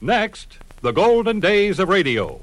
Next, 0.00 0.58
the 0.80 0.92
golden 0.92 1.40
days 1.40 1.80
of 1.80 1.88
radio. 1.88 2.40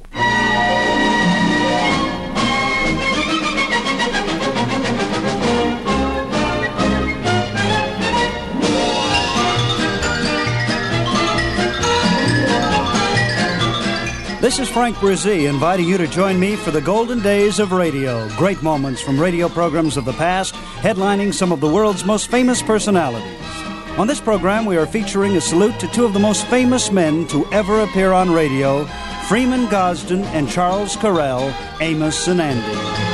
This 14.42 14.60
is 14.60 14.68
Frank 14.70 14.98
Bresee 14.98 15.50
inviting 15.50 15.88
you 15.88 15.98
to 15.98 16.08
join 16.08 16.38
me 16.38 16.58
for 16.58 16.72
the 16.72 16.82
golden 16.82 17.22
days 17.22 17.60
of 17.60 17.72
radio. 17.72 18.28
Great 18.36 18.62
moments 18.62 19.02
from 19.02 19.18
radio 19.18 19.48
programs 19.48 19.96
of 19.96 20.04
the 20.04 20.14
past, 20.14 20.54
headlining 20.56 21.34
some 21.34 21.54
of 21.54 21.62
the 21.62 21.70
world's 21.70 22.04
most 22.04 22.30
famous 22.30 22.62
personalities. 22.62 23.55
On 23.98 24.07
this 24.07 24.20
program, 24.20 24.66
we 24.66 24.75
are 24.75 24.86
featuring 24.86 25.38
a 25.38 25.41
salute 25.41 25.80
to 25.80 25.88
two 25.88 26.04
of 26.04 26.11
the 26.11 26.20
most 26.20 26.46
famous 26.48 26.91
men 26.91 27.25
to 27.28 27.46
ever 27.54 27.80
appear 27.80 28.11
on 28.11 28.29
radio 28.29 28.83
Freeman 29.29 29.68
Gosden 29.68 30.21
and 30.25 30.50
Charles 30.50 30.97
Correll, 30.97 31.56
Amos 31.79 32.27
and 32.27 32.41
Andy. 32.41 33.05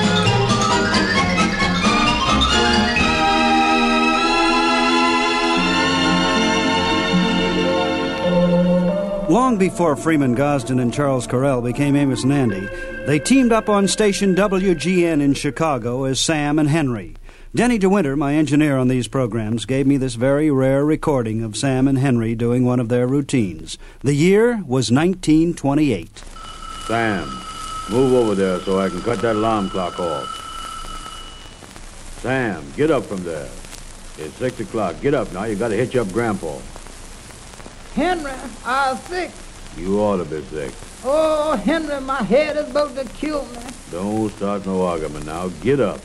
Long 9.31 9.57
before 9.59 9.95
Freeman 9.95 10.35
Gosden 10.35 10.81
and 10.81 10.91
Charles 10.91 11.27
Correll 11.27 11.63
became 11.63 11.95
Amos 11.95 12.23
and 12.23 12.33
Andy, 12.33 12.67
they 13.05 13.19
teamed 13.19 13.51
up 13.51 13.69
on 13.69 13.87
station 13.87 14.33
WGN 14.33 15.21
in 15.21 15.35
Chicago 15.35 16.05
as 16.05 16.19
Sam 16.19 16.57
and 16.57 16.67
Henry. 16.67 17.15
Denny 17.53 17.77
DeWinter, 17.77 18.17
my 18.17 18.35
engineer 18.35 18.77
on 18.77 18.87
these 18.87 19.09
programs, 19.09 19.65
gave 19.65 19.85
me 19.85 19.97
this 19.97 20.15
very 20.15 20.49
rare 20.49 20.85
recording 20.85 21.43
of 21.43 21.57
Sam 21.57 21.85
and 21.85 21.97
Henry 21.97 22.33
doing 22.33 22.63
one 22.63 22.79
of 22.79 22.87
their 22.87 23.05
routines. 23.05 23.77
The 23.99 24.13
year 24.13 24.63
was 24.65 24.89
1928. 24.89 26.23
Sam, 26.87 27.27
move 27.89 28.13
over 28.13 28.35
there 28.35 28.61
so 28.61 28.79
I 28.79 28.87
can 28.87 29.01
cut 29.01 29.19
that 29.19 29.35
alarm 29.35 29.69
clock 29.69 29.99
off. 29.99 30.29
Sam, 32.21 32.63
get 32.77 32.89
up 32.89 33.03
from 33.03 33.25
there. 33.25 33.49
It's 34.17 34.33
six 34.35 34.57
o'clock. 34.61 35.01
Get 35.01 35.13
up 35.13 35.29
now. 35.33 35.43
You 35.43 35.57
gotta 35.57 35.75
hitch 35.75 35.97
up 35.97 36.09
Grandpa. 36.13 36.57
Henry, 37.95 38.31
I'm 38.65 38.95
sick. 38.95 39.31
You 39.75 39.99
ought 39.99 40.23
to 40.23 40.25
be 40.25 40.41
sick. 40.43 40.71
Oh, 41.03 41.57
Henry, 41.57 41.99
my 41.99 42.23
head 42.23 42.55
is 42.55 42.69
about 42.69 42.95
to 42.95 43.03
kill 43.15 43.45
me. 43.47 43.59
Don't 43.91 44.29
start 44.29 44.65
no 44.65 44.85
argument 44.85 45.25
now. 45.25 45.49
Get 45.61 45.81
up. 45.81 45.99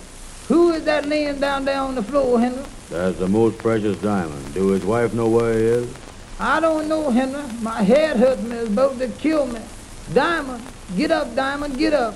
Who 0.49 0.73
is 0.73 0.85
that 0.85 1.07
laying 1.07 1.41
down 1.41 1.65
there 1.65 1.81
on 1.81 1.97
the 1.97 2.03
floor, 2.03 2.39
Henry? 2.39 2.63
That's 2.89 3.19
the 3.19 3.27
most 3.27 3.59
precious 3.59 4.01
diamond. 4.01 4.55
Do 4.55 4.69
his 4.69 4.85
wife 4.85 5.13
know 5.13 5.29
where 5.29 5.53
he 5.53 5.65
is? 5.65 5.95
I 6.39 6.61
don't 6.61 6.89
know, 6.89 7.11
Henry. 7.11 7.43
My 7.63 7.83
head 7.83 8.17
hurts 8.17 8.43
me. 8.43 8.57
It's 8.57 8.69
about 8.71 8.99
to 8.99 9.09
kill 9.09 9.47
me. 9.47 9.61
Diamond, 10.15 10.63
get 10.97 11.11
up, 11.11 11.35
Diamond, 11.35 11.77
get 11.77 11.95
up. 11.95 12.15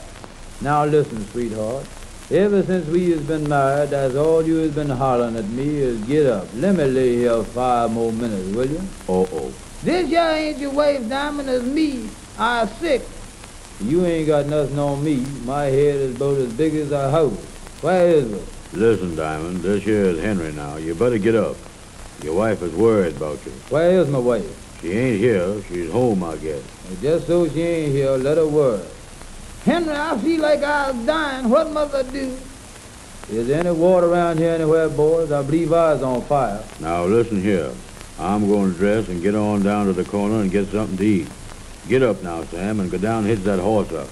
Now 0.60 0.84
listen, 0.84 1.26
sweetheart. 1.30 1.86
Ever 2.30 2.62
since 2.62 2.86
we 2.86 3.10
has 3.10 3.22
been 3.22 3.48
married, 3.48 3.90
that's 3.90 4.14
all 4.14 4.46
you 4.46 4.58
has 4.58 4.72
been 4.72 4.90
hollering 4.90 5.34
at 5.34 5.48
me 5.48 5.78
is 5.78 6.00
get 6.04 6.26
up. 6.26 6.46
Let 6.54 6.76
me 6.76 6.84
lay 6.84 7.16
here 7.16 7.42
five 7.42 7.90
more 7.90 8.12
minutes, 8.12 8.54
will 8.54 8.70
you? 8.70 8.78
Uh-oh. 9.08 9.52
This 9.82 10.08
here 10.08 10.20
ain't 10.20 10.58
your 10.58 10.70
wife, 10.70 11.08
Diamond, 11.08 11.48
it's 11.48 11.64
me. 11.64 12.08
I'm 12.38 12.68
sick. 12.68 13.02
You 13.80 14.04
ain't 14.06 14.28
got 14.28 14.46
nothing 14.46 14.78
on 14.78 15.02
me. 15.02 15.24
My 15.44 15.64
head 15.64 15.96
is 15.96 16.14
about 16.14 16.36
as 16.36 16.52
big 16.52 16.74
as 16.76 16.92
a 16.92 17.10
house. 17.10 17.59
Where 17.80 18.08
is 18.08 18.30
it? 18.30 18.48
Listen, 18.74 19.16
Diamond, 19.16 19.62
this 19.62 19.82
here 19.82 20.04
is 20.04 20.20
Henry 20.20 20.52
now. 20.52 20.76
You 20.76 20.94
better 20.94 21.16
get 21.16 21.34
up. 21.34 21.56
Your 22.22 22.34
wife 22.36 22.60
is 22.62 22.74
worried 22.74 23.16
about 23.16 23.44
you. 23.46 23.52
Where 23.70 23.90
is 24.00 24.08
my 24.08 24.18
wife? 24.18 24.80
She 24.82 24.92
ain't 24.92 25.18
here. 25.18 25.62
She's 25.62 25.90
home, 25.90 26.22
I 26.22 26.36
guess. 26.36 26.62
And 26.88 27.00
just 27.00 27.26
so 27.26 27.48
she 27.48 27.62
ain't 27.62 27.92
here, 27.92 28.10
let 28.10 28.36
her 28.36 28.46
worry. 28.46 28.84
Henry, 29.64 29.94
I 29.94 30.18
feel 30.18 30.40
like 30.42 30.62
I 30.62 30.90
was 30.90 31.06
dying. 31.06 31.48
What 31.48 31.72
must 31.72 31.94
I 31.94 32.02
do? 32.02 32.36
Is 33.30 33.46
there 33.46 33.60
any 33.60 33.70
water 33.70 34.08
around 34.08 34.38
here 34.38 34.50
anywhere, 34.50 34.90
boys? 34.90 35.32
I 35.32 35.42
believe 35.42 35.72
ours 35.72 36.02
on 36.02 36.20
fire. 36.22 36.62
Now, 36.80 37.04
listen 37.04 37.40
here. 37.40 37.72
I'm 38.18 38.46
going 38.46 38.72
to 38.72 38.78
dress 38.78 39.08
and 39.08 39.22
get 39.22 39.34
on 39.34 39.62
down 39.62 39.86
to 39.86 39.94
the 39.94 40.04
corner 40.04 40.42
and 40.42 40.50
get 40.50 40.68
something 40.68 40.98
to 40.98 41.04
eat. 41.04 41.28
Get 41.88 42.02
up 42.02 42.22
now, 42.22 42.44
Sam, 42.44 42.80
and 42.80 42.90
go 42.90 42.98
down 42.98 43.24
and 43.24 43.28
hitch 43.28 43.44
that 43.44 43.58
horse 43.58 43.90
up. 43.92 44.08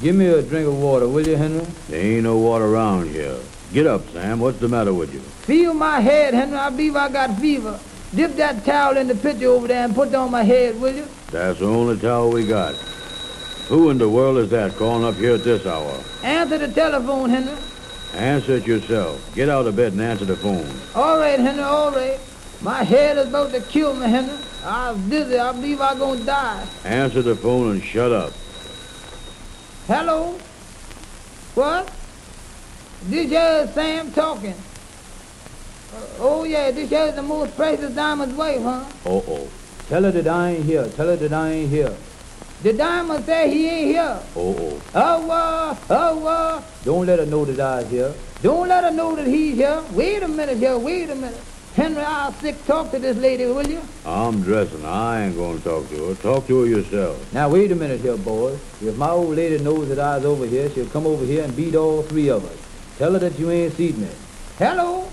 Give 0.00 0.16
me 0.16 0.26
a 0.28 0.40
drink 0.40 0.66
of 0.66 0.78
water, 0.78 1.06
will 1.06 1.26
you, 1.26 1.36
Henry? 1.36 1.66
There 1.88 2.00
ain't 2.00 2.22
no 2.22 2.38
water 2.38 2.64
around 2.64 3.10
here. 3.10 3.36
Get 3.74 3.86
up, 3.86 4.08
Sam. 4.08 4.40
What's 4.40 4.58
the 4.58 4.66
matter 4.66 4.94
with 4.94 5.12
you? 5.12 5.20
Feel 5.20 5.74
my 5.74 6.00
head, 6.00 6.32
Henry. 6.32 6.56
I 6.56 6.70
believe 6.70 6.96
I 6.96 7.10
got 7.10 7.38
fever. 7.38 7.78
Dip 8.14 8.34
that 8.36 8.64
towel 8.64 8.96
in 8.96 9.08
the 9.08 9.14
pitcher 9.14 9.48
over 9.48 9.68
there 9.68 9.84
and 9.84 9.94
put 9.94 10.08
it 10.08 10.14
on 10.14 10.30
my 10.30 10.42
head, 10.42 10.80
will 10.80 10.94
you? 10.94 11.06
That's 11.30 11.58
the 11.58 11.66
only 11.66 11.98
towel 11.98 12.30
we 12.30 12.46
got. 12.46 12.74
Who 13.68 13.90
in 13.90 13.98
the 13.98 14.08
world 14.08 14.38
is 14.38 14.48
that 14.50 14.74
calling 14.76 15.04
up 15.04 15.16
here 15.16 15.34
at 15.34 15.44
this 15.44 15.66
hour? 15.66 16.02
Answer 16.24 16.56
the 16.56 16.68
telephone, 16.68 17.28
Henry. 17.28 17.58
Answer 18.14 18.56
it 18.56 18.66
yourself. 18.66 19.34
Get 19.34 19.50
out 19.50 19.66
of 19.66 19.76
bed 19.76 19.92
and 19.92 20.00
answer 20.00 20.24
the 20.24 20.34
phone. 20.34 20.66
All 20.94 21.18
right, 21.18 21.38
Henry, 21.38 21.62
all 21.62 21.92
right. 21.92 22.18
My 22.62 22.82
head 22.84 23.18
is 23.18 23.28
about 23.28 23.52
to 23.52 23.60
kill 23.60 23.94
me, 23.94 24.08
Henry. 24.08 24.36
I'm 24.64 25.10
dizzy. 25.10 25.38
I 25.38 25.52
believe 25.52 25.80
I'm 25.82 25.98
going 25.98 26.20
to 26.20 26.24
die. 26.24 26.66
Answer 26.84 27.20
the 27.20 27.36
phone 27.36 27.72
and 27.72 27.84
shut 27.84 28.12
up. 28.12 28.32
Hello? 29.86 30.38
What? 31.54 31.90
This 33.04 33.28
here 33.30 33.64
is 33.64 33.74
Sam 33.74 34.12
talking. 34.12 34.54
Uh, 35.92 36.06
oh, 36.20 36.44
yeah, 36.44 36.70
this 36.70 36.90
here 36.90 37.06
is 37.06 37.14
the 37.14 37.22
most 37.22 37.56
precious 37.56 37.94
diamond's 37.94 38.34
wife, 38.34 38.62
huh? 38.62 38.84
Uh-oh. 39.04 39.48
Tell 39.88 40.02
her 40.04 40.10
that 40.12 40.28
I 40.28 40.50
ain't 40.50 40.64
here. 40.64 40.86
Tell 40.88 41.06
her 41.06 41.16
that 41.16 41.32
I 41.32 41.50
ain't 41.50 41.70
here. 41.70 41.96
The 42.62 42.72
diamond 42.74 43.24
say 43.24 43.50
he 43.50 43.68
ain't 43.68 43.86
here. 43.88 44.20
Uh-oh. 44.36 44.80
Oh, 44.94 45.30
uh, 45.30 45.76
oh, 45.88 46.26
uh. 46.26 46.62
Don't 46.84 47.06
let 47.06 47.18
her 47.18 47.26
know 47.26 47.44
that 47.44 47.58
I's 47.58 47.90
here. 47.90 48.14
Don't 48.42 48.68
let 48.68 48.84
her 48.84 48.90
know 48.90 49.16
that 49.16 49.26
he's 49.26 49.56
here. 49.56 49.82
Wait 49.92 50.22
a 50.22 50.28
minute 50.28 50.58
here, 50.58 50.78
wait 50.78 51.10
a 51.10 51.14
minute. 51.14 51.40
Henry, 51.74 52.02
I'll 52.02 52.32
sick 52.32 52.64
talk 52.66 52.90
to 52.90 52.98
this 52.98 53.16
lady, 53.16 53.46
will 53.46 53.66
you? 53.66 53.80
I'm 54.04 54.42
dressing. 54.42 54.84
I 54.84 55.26
ain't 55.26 55.36
going 55.36 55.58
to 55.58 55.64
talk 55.64 55.88
to 55.90 56.06
her. 56.06 56.14
Talk 56.16 56.46
to 56.48 56.60
her 56.62 56.66
yourself. 56.66 57.32
Now, 57.32 57.48
wait 57.48 57.70
a 57.70 57.76
minute 57.76 58.00
here, 58.00 58.16
boys. 58.16 58.58
If 58.82 58.96
my 58.96 59.10
old 59.10 59.36
lady 59.36 59.62
knows 59.62 59.88
that 59.88 60.00
I's 60.00 60.24
over 60.24 60.46
here, 60.46 60.68
she'll 60.70 60.88
come 60.88 61.06
over 61.06 61.24
here 61.24 61.44
and 61.44 61.56
beat 61.56 61.76
all 61.76 62.02
three 62.02 62.28
of 62.28 62.44
us. 62.44 62.58
Tell 62.98 63.12
her 63.12 63.20
that 63.20 63.38
you 63.38 63.50
ain't 63.50 63.74
seen 63.74 64.00
me. 64.00 64.08
Hello? 64.58 65.08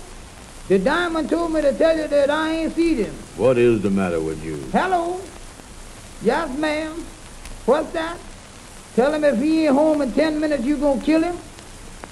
The 0.66 0.80
diamond 0.80 1.30
told 1.30 1.52
me 1.52 1.62
to 1.62 1.72
tell 1.72 1.96
you 1.96 2.08
that 2.08 2.28
I 2.28 2.52
ain't 2.52 2.74
seen 2.74 2.96
him. 2.96 3.14
What 3.36 3.56
is 3.56 3.80
the 3.80 3.90
matter 3.90 4.20
with 4.20 4.44
you? 4.44 4.56
Hello? 4.72 5.20
Yes, 6.22 6.58
ma'am. 6.58 6.92
What's 7.66 7.92
that? 7.92 8.18
Tell 8.96 9.14
him 9.14 9.22
if 9.22 9.38
he 9.38 9.66
ain't 9.66 9.74
home 9.74 10.02
in 10.02 10.12
ten 10.12 10.40
minutes, 10.40 10.64
you 10.64 10.76
gonna 10.76 11.00
kill 11.00 11.22
him? 11.22 11.38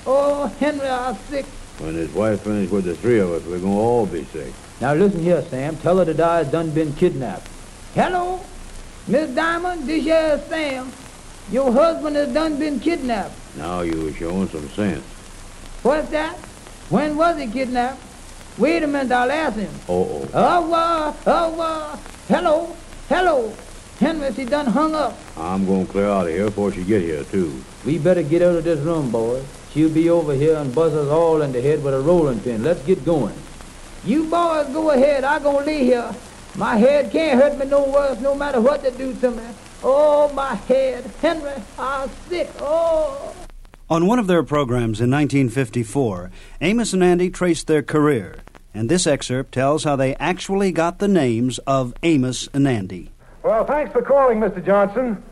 Oh, 0.07 0.47
Henry, 0.61 0.89
I'm 0.89 1.17
sick. 1.29 1.45
When 1.79 1.95
his 1.95 2.11
wife 2.13 2.41
finished 2.41 2.73
with 2.73 2.85
the 2.85 2.97
three 2.97 3.19
of 3.19 3.31
us, 3.33 3.43
we're 3.45 3.59
going 3.59 3.75
to 3.75 3.81
all 3.81 4.07
be 4.07 4.25
sick. 4.25 4.53
Now, 4.81 4.95
listen 4.95 5.23
here, 5.23 5.43
Sam. 5.43 5.77
Tell 5.77 5.99
her 5.99 6.05
that 6.05 6.21
I's 6.21 6.51
done 6.51 6.71
been 6.71 6.95
kidnapped. 6.95 7.49
Hello? 7.95 8.41
Miss 9.09 9.31
Diamond, 9.35 9.87
this 9.87 10.03
here 10.03 10.41
is 10.41 10.49
Sam. 10.49 10.91
Your 11.51 11.71
husband 11.71 12.17
has 12.17 12.33
done 12.33 12.59
been 12.59 12.81
kidnapped. 12.81 13.35
Now 13.57 13.83
you 13.83 14.09
are 14.09 14.13
showing 14.13 14.49
some 14.49 14.69
sense. 14.71 15.05
What's 15.83 16.09
that? 16.11 16.37
When 16.89 17.17
was 17.17 17.39
he 17.39 17.47
kidnapped? 17.47 18.01
Wait 18.59 18.83
a 18.83 18.87
minute, 18.87 19.13
I'll 19.13 19.31
ask 19.31 19.57
him. 19.57 19.73
Uh-oh. 19.89 20.29
Oh, 20.35 20.73
uh, 20.75 21.15
oh, 21.27 21.61
uh, 21.61 21.97
hello, 22.27 22.77
hello. 23.09 23.55
Henry, 24.01 24.33
she 24.35 24.45
done 24.45 24.67
hung 24.67 24.95
up. 24.95 25.17
I'm 25.37 25.67
going 25.67 25.87
to 25.87 25.93
clear 25.93 26.09
out 26.09 26.27
of 26.27 26.33
here 26.33 26.47
before 26.47 26.73
she 26.73 26.85
get 26.85 27.03
here, 27.03 27.25
too. 27.25 27.63
We 27.85 27.99
better 27.99 28.23
get 28.23 28.43
out 28.43 28.57
of 28.57 28.65
this 28.65 28.81
room, 28.81 29.11
boys. 29.11 29.45
She'll 29.77 29.91
be 29.91 30.09
over 30.09 30.33
here 30.33 30.57
and 30.57 30.75
buzz 30.75 30.95
us 30.95 31.11
all 31.11 31.43
in 31.43 31.53
the 31.53 31.61
head 31.61 31.85
with 31.85 31.93
a 31.93 32.01
rolling 32.01 32.41
pin. 32.41 32.63
Let's 32.63 32.83
get 32.85 33.05
going. 33.05 33.35
You 34.07 34.23
boys 34.23 34.67
go 34.69 34.93
ahead. 34.93 35.23
I'm 35.23 35.43
going 35.43 35.59
to 35.59 35.65
lay 35.67 35.85
here. 35.85 36.15
My 36.55 36.77
head 36.77 37.13
can't 37.13 37.39
hurt 37.39 37.59
me 37.59 37.67
no 37.67 37.87
worse 37.87 38.19
no 38.23 38.35
matter 38.35 38.59
what 38.59 38.83
they 38.83 38.91
do 38.93 39.13
to 39.13 39.31
me. 39.33 39.43
Oh, 39.85 40.33
my 40.33 40.55
head. 40.55 41.05
Henry, 41.21 41.53
I'm 41.79 42.09
sick. 42.27 42.49
Oh. 42.59 43.37
On 43.91 44.07
one 44.07 44.19
of 44.19 44.29
their 44.29 44.43
programs 44.43 44.99
in 44.99 45.11
1954, 45.11 46.31
Amos 46.63 46.95
and 46.95 47.05
Andy 47.05 47.29
traced 47.29 47.67
their 47.67 47.83
career, 47.83 48.37
and 48.73 48.89
this 48.89 49.07
excerpt 49.07 49.53
tells 49.53 49.85
how 49.85 49.95
they 49.95 50.15
actually 50.15 50.73
got 50.73 51.01
the 51.01 51.07
names 51.07 51.59
of 51.67 51.93
Amos 52.03 52.49
and 52.55 52.67
Andy. 52.67 53.11
Well, 53.43 53.67
thanks 53.67 53.93
for 53.93 54.01
calling, 54.01 54.41
Mr. 54.41 54.65
Johnson. 54.65 55.23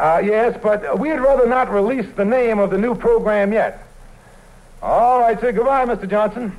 Uh, 0.00 0.18
yes, 0.24 0.58
but 0.62 0.98
we'd 0.98 1.18
rather 1.18 1.46
not 1.46 1.70
release 1.70 2.06
the 2.16 2.24
name 2.24 2.58
of 2.58 2.70
the 2.70 2.78
new 2.78 2.94
program 2.94 3.52
yet. 3.52 3.86
All 4.80 5.20
right, 5.20 5.38
sir. 5.38 5.52
Goodbye, 5.52 5.84
Mr. 5.84 6.08
Johnson. 6.08 6.56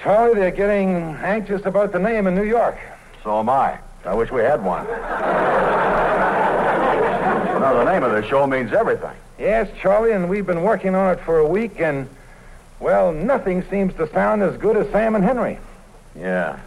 Charlie, 0.00 0.36
they're 0.36 0.52
getting 0.52 0.94
anxious 1.16 1.66
about 1.66 1.90
the 1.90 1.98
name 1.98 2.28
in 2.28 2.36
New 2.36 2.44
York. 2.44 2.78
So 3.24 3.40
am 3.40 3.48
I. 3.48 3.80
I 4.04 4.14
wish 4.14 4.30
we 4.30 4.40
had 4.42 4.64
one. 4.64 4.86
now, 7.56 7.72
the 7.72 7.90
name 7.90 8.04
of 8.04 8.12
the 8.12 8.22
show 8.28 8.46
means 8.46 8.72
everything. 8.72 9.16
Yes, 9.36 9.68
Charlie, 9.82 10.12
and 10.12 10.28
we've 10.28 10.46
been 10.46 10.62
working 10.62 10.94
on 10.94 11.12
it 11.12 11.18
for 11.24 11.38
a 11.38 11.48
week, 11.48 11.80
and, 11.80 12.08
well, 12.78 13.10
nothing 13.10 13.64
seems 13.68 13.92
to 13.94 14.08
sound 14.12 14.44
as 14.44 14.56
good 14.58 14.76
as 14.76 14.88
Sam 14.92 15.16
and 15.16 15.24
Henry. 15.24 15.58
Yeah. 16.14 16.60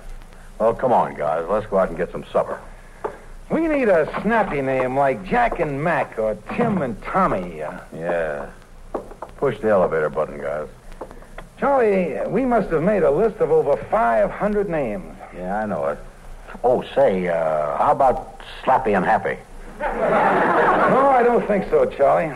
Well, 0.59 0.73
come 0.73 0.91
on, 0.91 1.13
guys. 1.13 1.45
Let's 1.47 1.65
go 1.67 1.77
out 1.77 1.87
and 1.87 1.95
get 1.95 2.11
some 2.11 2.25
supper. 2.25 2.59
We 3.49 3.67
need 3.67 3.89
a 3.89 4.05
snappy 4.21 4.61
name 4.61 4.95
like 4.97 5.23
Jack 5.25 5.59
and 5.59 5.83
Mac 5.83 6.19
or 6.19 6.35
Tim 6.55 6.81
and 6.81 7.01
Tommy. 7.01 7.63
Uh, 7.63 7.79
Yeah. 7.95 8.49
Push 9.37 9.59
the 9.59 9.69
elevator 9.69 10.09
button, 10.09 10.39
guys. 10.39 10.67
Charlie, 11.57 12.17
we 12.29 12.45
must 12.45 12.69
have 12.71 12.83
made 12.83 13.03
a 13.03 13.11
list 13.11 13.37
of 13.39 13.51
over 13.51 13.75
500 13.77 14.69
names. 14.69 15.15
Yeah, 15.35 15.57
I 15.59 15.65
know 15.65 15.87
it. 15.87 15.97
Oh, 16.63 16.83
say, 16.95 17.27
uh, 17.27 17.77
how 17.77 17.91
about 17.91 18.39
Slappy 18.63 18.95
and 18.95 19.05
Happy? 19.05 19.37
No, 19.79 21.09
I 21.09 21.23
don't 21.23 21.45
think 21.47 21.69
so, 21.69 21.85
Charlie. 21.85 22.33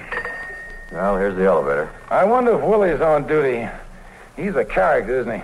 Well, 0.91 1.17
here's 1.17 1.35
the 1.35 1.45
elevator. 1.45 1.89
I 2.09 2.23
wonder 2.23 2.53
if 2.57 2.61
Willie's 2.61 3.01
on 3.01 3.27
duty. 3.27 3.67
He's 4.37 4.55
a 4.55 4.63
character, 4.63 5.19
isn't 5.19 5.33
he? 5.33 5.41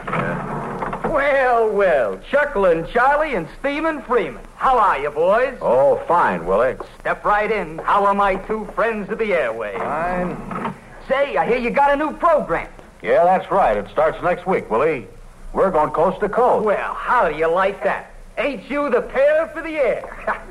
Well, 1.09 1.71
well, 1.71 2.19
Chuckling 2.29 2.85
Charlie 2.94 3.33
and 3.33 3.47
Steamin' 3.59 4.03
Freeman. 4.03 4.44
How 4.57 4.77
are 4.77 5.00
you, 5.00 5.09
boys? 5.09 5.57
Oh, 5.59 5.95
fine, 6.07 6.45
Willie. 6.45 6.75
Step 7.00 7.25
right 7.25 7.51
in. 7.51 7.79
How 7.79 8.06
are 8.06 8.13
my 8.13 8.35
two 8.35 8.65
friends 8.75 9.09
of 9.09 9.17
the 9.17 9.33
airways? 9.33 9.75
Fine. 9.77 10.75
Say, 11.07 11.35
I 11.35 11.47
hear 11.47 11.57
you 11.57 11.71
got 11.71 11.91
a 11.91 11.95
new 11.95 12.13
program. 12.13 12.69
Yeah, 13.01 13.23
that's 13.23 13.50
right. 13.50 13.75
It 13.75 13.89
starts 13.89 14.21
next 14.21 14.45
week, 14.45 14.69
Willie. 14.69 15.07
We're 15.51 15.71
going 15.71 15.89
coast 15.89 16.19
to 16.19 16.29
coast. 16.29 16.63
Well, 16.63 16.94
how 16.94 17.27
do 17.27 17.35
you 17.35 17.47
like 17.47 17.83
that? 17.83 18.13
Ain't 18.38 18.69
you 18.69 18.91
the 18.91 19.01
pair 19.01 19.47
for 19.47 19.63
the 19.63 19.77
air? 19.77 20.41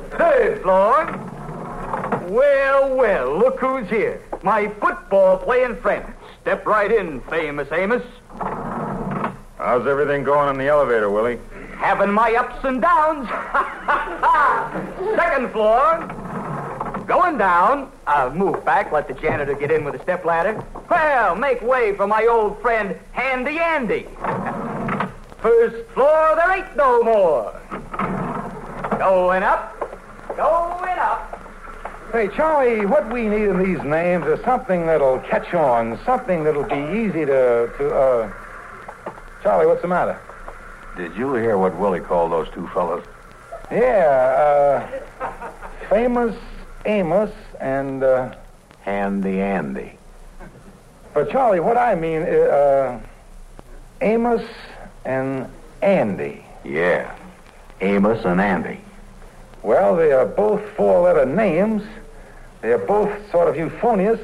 Third 0.10 0.62
floor. 0.62 1.06
Well, 2.28 2.96
well, 2.96 3.38
look 3.38 3.60
who's 3.60 3.88
here. 3.88 4.20
My 4.42 4.66
football 4.66 5.38
playing 5.38 5.76
friend. 5.76 6.12
Step 6.42 6.66
right 6.66 6.90
in, 6.90 7.20
famous 7.20 7.68
Amos. 7.70 8.02
How's 9.58 9.88
everything 9.88 10.22
going 10.22 10.48
in 10.50 10.56
the 10.56 10.68
elevator, 10.68 11.10
Willie? 11.10 11.40
Having 11.78 12.12
my 12.12 12.32
ups 12.34 12.64
and 12.64 12.80
downs. 12.80 13.28
Second 15.16 15.50
floor. 15.50 16.06
Going 17.08 17.38
down. 17.38 17.90
I'll 18.06 18.30
move 18.30 18.64
back, 18.64 18.92
let 18.92 19.08
the 19.08 19.14
janitor 19.14 19.54
get 19.54 19.72
in 19.72 19.82
with 19.82 19.96
a 19.96 20.02
step 20.04 20.24
ladder. 20.24 20.64
Well, 20.88 21.34
make 21.34 21.60
way 21.60 21.92
for 21.96 22.06
my 22.06 22.24
old 22.26 22.62
friend, 22.62 22.96
Handy 23.10 23.58
Andy. 23.58 24.06
First 25.42 25.90
floor, 25.90 26.36
there 26.36 26.52
ain't 26.52 26.76
no 26.76 27.02
more. 27.02 27.60
Going 28.96 29.42
up. 29.42 29.74
Going 30.36 30.98
up. 31.00 31.34
Hey, 32.12 32.28
Charlie, 32.28 32.86
what 32.86 33.12
we 33.12 33.28
need 33.28 33.48
in 33.48 33.58
these 33.58 33.82
names 33.82 34.24
is 34.28 34.40
something 34.44 34.86
that'll 34.86 35.18
catch 35.18 35.52
on, 35.52 35.98
something 36.04 36.44
that'll 36.44 36.62
be 36.62 37.00
easy 37.00 37.26
to, 37.26 37.72
to, 37.76 37.90
uh... 37.92 38.32
Charlie, 39.42 39.66
what's 39.66 39.82
the 39.82 39.88
matter? 39.88 40.18
Did 40.96 41.14
you 41.14 41.34
hear 41.34 41.56
what 41.56 41.76
Willie 41.76 42.00
called 42.00 42.32
those 42.32 42.48
two 42.50 42.66
fellows? 42.68 43.04
Yeah, 43.70 44.88
uh... 45.20 45.50
Famous 45.88 46.36
Amos 46.84 47.32
and, 47.60 48.02
uh... 48.02 48.34
Handy 48.80 49.40
Andy. 49.40 49.92
But, 51.14 51.30
Charlie, 51.30 51.60
what 51.60 51.76
I 51.76 51.94
mean, 51.94 52.22
uh... 52.22 53.00
Amos 54.00 54.44
and 55.04 55.48
Andy. 55.82 56.44
Yeah. 56.64 57.14
Amos 57.80 58.24
and 58.24 58.40
Andy. 58.40 58.80
Well, 59.62 59.96
they 59.96 60.12
are 60.12 60.26
both 60.26 60.62
four-letter 60.76 61.26
names. 61.26 61.82
They 62.60 62.72
are 62.72 62.78
both 62.78 63.30
sort 63.30 63.48
of 63.48 63.56
euphonious. 63.56 64.20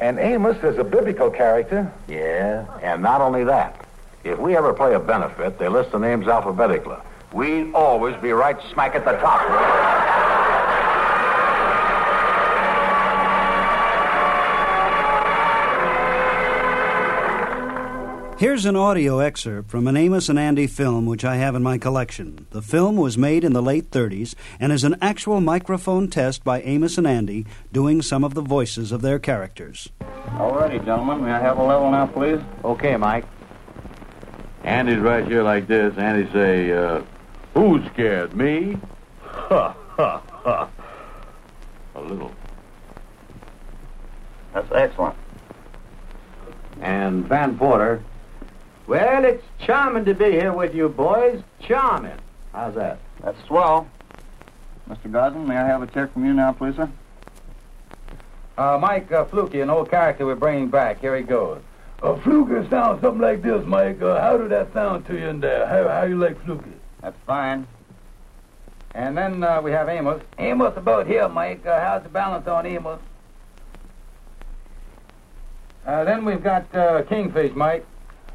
And 0.00 0.18
Amos 0.18 0.62
is 0.62 0.78
a 0.78 0.84
biblical 0.84 1.30
character. 1.30 1.90
Yeah, 2.08 2.66
and 2.82 3.02
not 3.02 3.20
only 3.20 3.44
that. 3.44 3.85
If 4.26 4.40
we 4.40 4.56
ever 4.56 4.72
play 4.72 4.92
a 4.94 4.98
benefit, 4.98 5.56
they 5.56 5.68
list 5.68 5.92
the 5.92 5.98
names 5.98 6.26
alphabetically. 6.26 6.96
We'd 7.32 7.72
always 7.74 8.16
be 8.16 8.32
right 8.32 8.56
smack 8.72 8.96
at 8.96 9.04
the 9.04 9.12
top. 9.12 9.40
Here's 18.38 18.66
an 18.66 18.74
audio 18.74 19.20
excerpt 19.20 19.70
from 19.70 19.86
an 19.86 19.96
Amos 19.96 20.28
and 20.28 20.38
Andy 20.40 20.66
film 20.66 21.06
which 21.06 21.24
I 21.24 21.36
have 21.36 21.54
in 21.54 21.62
my 21.62 21.78
collection. 21.78 22.46
The 22.50 22.60
film 22.60 22.96
was 22.96 23.16
made 23.16 23.44
in 23.44 23.52
the 23.52 23.62
late 23.62 23.92
30s 23.92 24.34
and 24.58 24.72
is 24.72 24.82
an 24.82 24.96
actual 25.00 25.40
microphone 25.40 26.08
test 26.08 26.42
by 26.42 26.62
Amos 26.62 26.98
and 26.98 27.06
Andy 27.06 27.46
doing 27.72 28.02
some 28.02 28.24
of 28.24 28.34
the 28.34 28.42
voices 28.42 28.90
of 28.90 29.02
their 29.02 29.20
characters. 29.20 29.88
All 30.38 30.52
righty, 30.52 30.78
gentlemen. 30.80 31.24
May 31.24 31.30
I 31.30 31.40
have 31.40 31.58
a 31.58 31.62
level 31.62 31.92
now, 31.92 32.08
please? 32.08 32.40
Okay, 32.64 32.96
Mike. 32.96 33.24
Andy's 34.66 34.98
right 34.98 35.24
here 35.26 35.42
like 35.44 35.68
this. 35.68 35.96
Andy 35.96 36.30
say, 36.32 36.72
uh, 36.72 37.00
who's 37.54 37.86
scared? 37.92 38.34
Me? 38.36 38.76
Ha, 39.22 39.76
ha, 39.90 40.22
ha. 40.28 40.68
A 41.94 42.00
little. 42.00 42.32
That's 44.52 44.70
excellent. 44.74 45.14
And 46.80 47.24
Van 47.26 47.56
Porter, 47.56 48.02
Well, 48.88 49.24
it's 49.24 49.44
charming 49.60 50.04
to 50.06 50.14
be 50.14 50.32
here 50.32 50.52
with 50.52 50.74
you 50.74 50.88
boys. 50.88 51.42
Charming. 51.60 52.18
how's 52.52 52.74
that? 52.74 52.98
That's 53.22 53.38
swell. 53.46 53.86
Mr. 54.88 55.10
Gosling, 55.10 55.46
may 55.46 55.56
I 55.56 55.66
have 55.66 55.82
a 55.82 55.86
check 55.86 56.12
from 56.12 56.24
you 56.26 56.32
now, 56.34 56.52
please, 56.52 56.76
sir? 56.76 56.90
Uh, 58.58 58.78
Mike 58.80 59.10
uh, 59.12 59.24
Fluky, 59.26 59.60
an 59.60 59.70
old 59.70 59.90
character 59.90 60.26
we're 60.26 60.34
bringing 60.34 60.68
back. 60.68 61.00
Here 61.00 61.16
he 61.16 61.22
goes. 61.22 61.60
Uh, 62.02 62.16
Fluker 62.20 62.66
sounds 62.68 63.00
something 63.00 63.20
like 63.20 63.42
this, 63.42 63.64
Mike. 63.66 64.02
Uh, 64.02 64.20
how 64.20 64.36
did 64.36 64.50
that 64.50 64.72
sound 64.72 65.06
to 65.06 65.18
you 65.18 65.26
in 65.26 65.40
there? 65.40 65.66
How, 65.66 65.88
how 65.88 66.02
you 66.04 66.18
like 66.18 66.42
Fluker? 66.44 66.68
That's 67.00 67.16
fine. 67.26 67.66
And 68.94 69.16
then 69.16 69.42
uh, 69.42 69.60
we 69.62 69.72
have 69.72 69.88
Amos. 69.88 70.22
Amos 70.38 70.76
about 70.76 71.06
here, 71.06 71.28
Mike. 71.28 71.64
Uh, 71.66 71.80
how's 71.80 72.02
the 72.02 72.08
balance 72.08 72.46
on 72.46 72.66
Amos? 72.66 73.00
Uh, 75.86 76.04
then 76.04 76.24
we've 76.24 76.42
got 76.42 76.72
uh, 76.74 77.02
Kingfish, 77.02 77.54
Mike. 77.54 77.86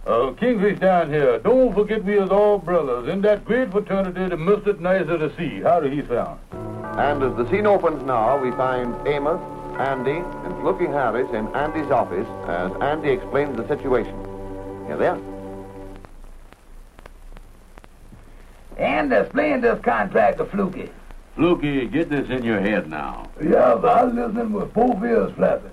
Uh, 0.05 0.31
Kingfish 0.31 0.79
down 0.79 1.09
here. 1.09 1.37
Don't 1.39 1.73
forget 1.75 2.03
we 2.03 2.17
is 2.17 2.29
all 2.29 2.57
brothers 2.57 3.07
in 3.09 3.21
that 3.21 3.45
great 3.45 3.71
fraternity 3.71 4.27
that 4.27 4.37
Mystic 4.37 4.79
Knights 4.79 5.09
of 5.09 5.19
the 5.19 5.31
sea. 5.37 5.61
How 5.61 5.79
did 5.79 5.93
he 5.93 6.05
sound? 6.07 6.39
And 6.51 7.21
as 7.21 7.35
the 7.37 7.47
scene 7.49 7.67
opens 7.67 8.03
now, 8.03 8.37
we 8.41 8.51
find 8.51 8.95
Amos, 9.07 9.39
Andy, 9.79 10.23
and 10.43 10.61
Fluky 10.61 10.85
Harris 10.85 11.29
in 11.31 11.47
Andy's 11.55 11.89
office 11.91 12.27
as 12.47 12.71
Andy 12.81 13.09
explains 13.09 13.57
the 13.57 13.67
situation. 13.67 14.15
Here 14.87 14.97
they 14.97 15.07
are. 15.07 15.19
And 18.77 19.13
explain 19.13 19.61
this 19.61 19.79
contract 19.81 20.37
to 20.37 20.45
Fluky. 20.45 20.89
Fluky, 21.35 21.87
get 21.87 22.09
this 22.09 22.29
in 22.29 22.43
your 22.43 22.59
head 22.59 22.89
now. 22.89 23.29
Yeah, 23.41 23.75
but 23.81 23.97
I'm 23.97 24.15
listening 24.15 24.51
with 24.51 24.73
both 24.73 25.01
ears 25.03 25.31
flapping. 25.35 25.71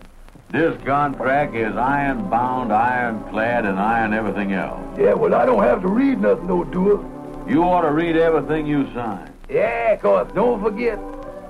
This 0.50 0.80
contract 0.84 1.54
is 1.54 1.76
iron 1.76 2.30
bound, 2.30 2.72
iron 2.72 3.22
clad, 3.30 3.66
and 3.66 3.78
iron 3.78 4.14
everything 4.14 4.52
else. 4.52 4.80
Yeah, 4.98 5.12
well, 5.14 5.34
I 5.34 5.44
don't 5.44 5.62
have 5.62 5.82
to 5.82 5.88
read 5.88 6.20
nothing, 6.20 6.46
no, 6.46 6.64
do 6.64 6.94
it? 6.94 7.50
You 7.52 7.64
ought 7.64 7.82
to 7.82 7.90
read 7.90 8.16
everything 8.16 8.66
you 8.66 8.86
sign. 8.94 9.30
Yeah, 9.50 9.96
'cause 9.96 10.26
don't 10.34 10.62
forget, 10.62 10.98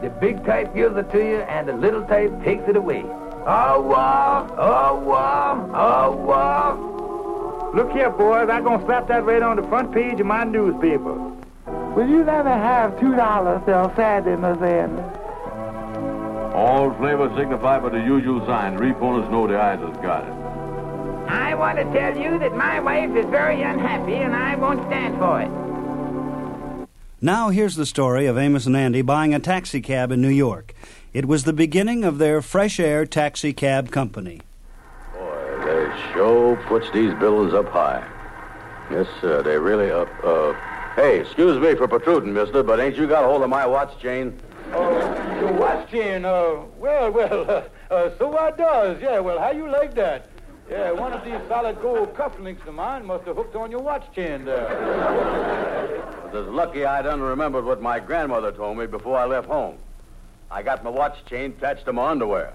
the 0.03 0.11
big 0.11 0.45
type 0.45 0.75
gives 0.75 0.97
it 0.97 1.11
to 1.13 1.19
you, 1.19 1.37
and 1.37 1.69
the 1.69 1.73
little 1.73 2.05
type 2.05 2.31
takes 2.45 2.69
it 2.69 2.77
away. 2.77 3.03
Au 3.03 3.83
revoir, 3.83 4.51
au 4.59 4.97
revoir, 4.97 5.59
au 5.75 6.11
revoir. 6.13 7.75
Look 7.75 7.93
here, 7.93 8.11
boys. 8.11 8.49
I'm 8.51 8.65
going 8.65 8.81
to 8.81 8.87
slap 8.87 9.09
that 9.09 9.25
right 9.25 9.43
on 9.43 9.57
the 9.57 9.63
front 9.65 9.93
page 9.93 10.21
of 10.21 10.27
my 10.27 10.45
newspaper. 10.45 11.15
Will 11.95 12.09
you 12.09 12.25
let 12.25 12.45
me 12.45 12.51
have 12.51 12.99
two 13.01 13.15
dollars 13.15 13.61
till 13.67 13.93
Saturday, 13.97 14.37
Miss 14.37 14.61
Andy? 14.63 15.03
All 16.55 16.93
flavors 16.95 17.37
signify 17.37 17.79
but 17.81 17.93
the 17.93 18.01
usual 18.01 18.45
sign. 18.47 18.79
Reponers 18.79 19.31
know 19.31 19.47
the 19.47 19.61
eyes 19.61 19.81
has 19.81 19.97
got 19.99 20.25
it. 20.25 20.33
I 21.31 21.55
want 21.55 21.79
to 21.79 21.85
tell 21.93 22.17
you 22.17 22.39
that 22.39 22.57
my 22.57 22.81
wife 22.81 23.15
is 23.17 23.27
very 23.27 23.63
unhappy, 23.63 24.15
and 24.15 24.35
I 24.35 24.57
won't 24.57 24.85
stand 24.87 25.19
for 25.19 25.43
it. 25.43 25.68
Now, 27.21 27.49
here's 27.49 27.75
the 27.75 27.85
story 27.85 28.27
of 28.27 28.39
Amos 28.39 28.67
and 28.67 28.77
Andy 28.77 29.03
buying 29.03 29.35
a 29.35 29.41
taxi 29.41 29.81
cab 29.81 30.13
in 30.13 30.23
New 30.23 30.29
York. 30.29 30.73
It 31.13 31.27
was 31.27 31.43
the 31.43 31.53
beginning 31.53 32.05
of 32.05 32.19
their 32.19 32.41
fresh 32.41 32.79
air 32.79 33.05
taxi 33.07 33.53
cab 33.53 33.91
company. 33.91 34.41
Boy, 35.13 35.65
they 35.65 36.13
show 36.13 36.55
puts 36.69 36.89
these 36.93 37.13
bills 37.15 37.55
up 37.55 37.67
high. 37.71 38.07
Yes, 38.89 39.09
sir, 39.21 39.43
they 39.43 39.59
really 39.59 39.91
up, 39.91 40.09
uh... 40.23 40.55
Hey, 40.95 41.19
excuse 41.19 41.61
me 41.61 41.75
for 41.75 41.89
protruding, 41.89 42.33
mister, 42.33 42.63
but 42.63 42.79
ain't 42.79 42.97
you 42.97 43.09
got 43.09 43.25
a 43.25 43.27
hold 43.27 43.43
of 43.43 43.51
my 43.51 43.67
watch 43.67 44.01
chain? 44.01 44.39
Your 44.71 45.53
watch 45.55 45.91
chain, 45.91 46.25
uh, 46.25 46.63
well, 46.79 47.11
well, 47.11 47.51
uh, 47.51 47.93
uh, 47.93 48.17
so 48.17 48.39
I 48.39 48.53
does. 48.53 49.03
Yeah, 49.03 49.19
well, 49.19 49.41
how 49.41 49.51
you 49.51 49.69
like 49.69 49.93
that? 49.97 50.29
Yeah, 50.71 50.93
one 50.93 51.13
of 51.13 51.25
these 51.25 51.41
solid 51.49 51.81
gold 51.83 52.15
cufflinks 52.15 52.65
of 52.69 52.75
mine 52.75 53.07
must 53.07 53.25
have 53.25 53.35
hooked 53.35 53.57
on 53.57 53.73
your 53.73 53.81
watch 53.81 54.05
chain 54.15 54.45
there. 54.45 55.78
It's 56.33 56.49
lucky 56.51 56.85
I 56.85 57.01
done 57.03 57.21
remembered 57.23 57.65
what 57.65 57.81
my 57.81 58.01
grandmother 58.01 58.53
told 58.53 58.77
me 58.77 58.87
before 58.87 59.17
I 59.17 59.25
left 59.25 59.49
home. 59.49 59.77
I 60.51 60.63
got 60.63 60.85
my 60.85 60.91
watch 60.91 61.17
chain 61.29 61.55
attached 61.57 61.85
to 61.87 61.93
my 61.93 62.11
underwear. 62.11 62.53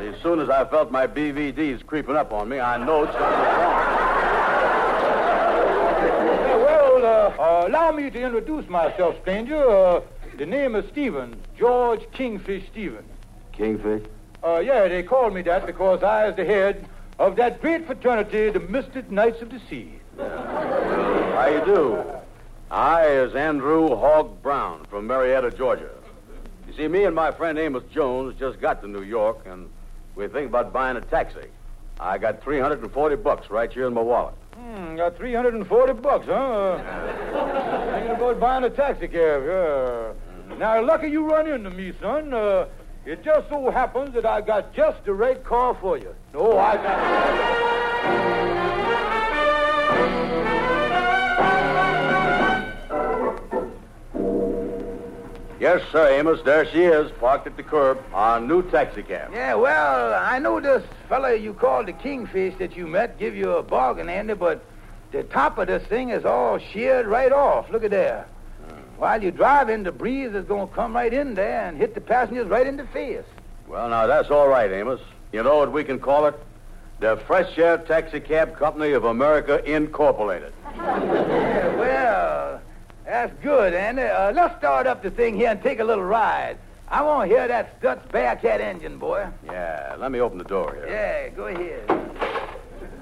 as 0.00 0.22
soon 0.22 0.40
as 0.40 0.50
I 0.50 0.66
felt 0.70 0.90
my 0.90 1.06
BVDs 1.06 1.84
creeping 1.86 2.16
up 2.16 2.32
on 2.32 2.48
me, 2.48 2.60
I 2.60 2.76
knowed 2.84 3.06
something 3.06 3.22
was 3.22 3.56
wrong. 3.58 3.86
Yeah, 6.46 6.56
well, 6.56 7.04
uh, 7.06 7.42
Uh, 7.42 7.66
allow 7.68 7.90
me 7.92 8.10
to 8.10 8.20
introduce 8.20 8.68
myself, 8.68 9.16
stranger. 9.22 9.56
Uh, 9.68 10.00
the 10.36 10.44
name 10.46 10.74
is 10.76 10.84
Stevens, 10.90 11.36
George 11.58 12.02
Kingfish 12.12 12.66
Stevens. 12.70 13.08
Kingfish? 13.52 14.02
Uh, 14.44 14.58
yeah, 14.58 14.88
they 14.88 15.02
call 15.02 15.30
me 15.30 15.42
that 15.42 15.64
because 15.66 16.02
I 16.02 16.26
is 16.28 16.36
the 16.36 16.44
head 16.44 16.86
of 17.18 17.36
that 17.36 17.60
great 17.60 17.86
fraternity, 17.86 18.50
the 18.50 18.60
Mystic 18.60 19.10
Knights 19.10 19.40
of 19.42 19.50
the 19.50 19.60
Sea. 19.68 19.92
How 20.18 20.24
you 20.24 21.09
do? 21.74 22.04
I 22.70 23.06
is 23.06 23.34
Andrew 23.34 23.88
Hogg 23.96 24.42
Brown 24.42 24.84
from 24.84 25.06
Marietta, 25.06 25.50
Georgia. 25.50 25.90
You 26.66 26.72
see, 26.74 26.88
me 26.88 27.04
and 27.04 27.14
my 27.14 27.30
friend 27.30 27.58
Amos 27.58 27.84
Jones 27.92 28.34
just 28.38 28.60
got 28.60 28.80
to 28.82 28.88
New 28.88 29.02
York, 29.02 29.46
and 29.46 29.68
we 30.14 30.28
think 30.28 30.48
about 30.48 30.72
buying 30.72 30.96
a 30.96 31.00
taxi. 31.00 31.46
I 31.98 32.18
got 32.18 32.42
340 32.42 33.16
bucks 33.16 33.50
right 33.50 33.72
here 33.72 33.86
in 33.86 33.94
my 33.94 34.00
wallet. 34.00 34.34
Hmm, 34.54 34.96
got 34.96 35.16
340 35.16 35.92
bucks, 35.94 36.26
huh? 36.26 36.32
Uh, 36.32 37.92
thinking 37.92 38.16
about 38.16 38.40
buying 38.40 38.64
a 38.64 38.70
taxi 38.70 39.08
cab, 39.08 39.42
yeah. 39.46 40.12
Now, 40.58 40.82
lucky 40.82 41.08
you 41.08 41.28
run 41.28 41.48
into 41.48 41.70
me, 41.70 41.92
son. 42.00 42.34
Uh, 42.34 42.66
it 43.04 43.22
just 43.24 43.48
so 43.48 43.70
happens 43.70 44.12
that 44.14 44.26
I 44.26 44.40
got 44.40 44.74
just 44.74 45.04
the 45.04 45.14
right 45.14 45.42
car 45.44 45.76
for 45.80 45.98
you. 45.98 46.14
No, 46.34 46.58
I 46.58 46.76
got... 46.76 48.59
Yes, 55.60 55.82
sir, 55.92 56.08
Amos. 56.08 56.40
There 56.42 56.64
she 56.64 56.84
is, 56.84 57.12
parked 57.20 57.46
at 57.46 57.58
the 57.58 57.62
curb, 57.62 58.02
our 58.14 58.40
new 58.40 58.62
taxicab. 58.70 59.30
Yeah, 59.30 59.54
well, 59.56 60.14
I 60.14 60.38
know 60.38 60.58
this 60.58 60.82
fella 61.06 61.34
you 61.34 61.52
called 61.52 61.86
the 61.86 61.92
Kingfish 61.92 62.56
that 62.56 62.76
you 62.76 62.86
met 62.86 63.18
give 63.18 63.36
you 63.36 63.52
a 63.52 63.62
bargain, 63.62 64.08
Andy, 64.08 64.32
but 64.32 64.64
the 65.12 65.22
top 65.24 65.58
of 65.58 65.66
this 65.66 65.82
thing 65.86 66.08
is 66.08 66.24
all 66.24 66.58
sheared 66.58 67.06
right 67.06 67.30
off. 67.30 67.68
Look 67.68 67.84
at 67.84 67.90
there. 67.90 68.26
While 68.96 69.22
you're 69.22 69.32
driving, 69.32 69.82
the 69.82 69.92
breeze 69.92 70.34
is 70.34 70.46
going 70.46 70.68
to 70.68 70.74
come 70.74 70.94
right 70.94 71.12
in 71.12 71.34
there 71.34 71.66
and 71.66 71.76
hit 71.76 71.94
the 71.94 72.00
passengers 72.00 72.48
right 72.48 72.66
in 72.66 72.76
the 72.78 72.86
face. 72.86 73.24
Well, 73.66 73.88
now, 73.90 74.06
that's 74.06 74.30
all 74.30 74.48
right, 74.48 74.70
Amos. 74.70 75.00
You 75.32 75.42
know 75.42 75.58
what 75.58 75.72
we 75.72 75.84
can 75.84 75.98
call 75.98 76.26
it? 76.26 76.34
The 77.00 77.18
Fresh 77.26 77.56
Air 77.58 77.78
Taxi 77.78 78.20
Cab 78.20 78.56
Company 78.56 78.92
of 78.92 79.04
America 79.04 79.62
Incorporated. 79.70 80.54
Yeah, 80.76 81.76
well, 81.76 82.60
that's 83.10 83.32
good, 83.42 83.74
Andy. 83.74 84.02
Uh, 84.02 84.32
let's 84.32 84.56
start 84.58 84.86
up 84.86 85.02
the 85.02 85.10
thing 85.10 85.34
here 85.34 85.50
and 85.50 85.60
take 85.62 85.80
a 85.80 85.84
little 85.84 86.04
ride. 86.04 86.56
I 86.88 87.02
want 87.02 87.28
to 87.28 87.36
hear 87.36 87.46
that 87.48 87.80
Stutz 87.80 88.08
Bearcat 88.10 88.60
engine, 88.60 88.98
boy. 88.98 89.26
Yeah, 89.44 89.96
let 89.98 90.12
me 90.12 90.20
open 90.20 90.38
the 90.38 90.44
door 90.44 90.74
here. 90.74 90.88
Yeah, 90.88 91.28
go 91.30 91.46
ahead. 91.46 91.90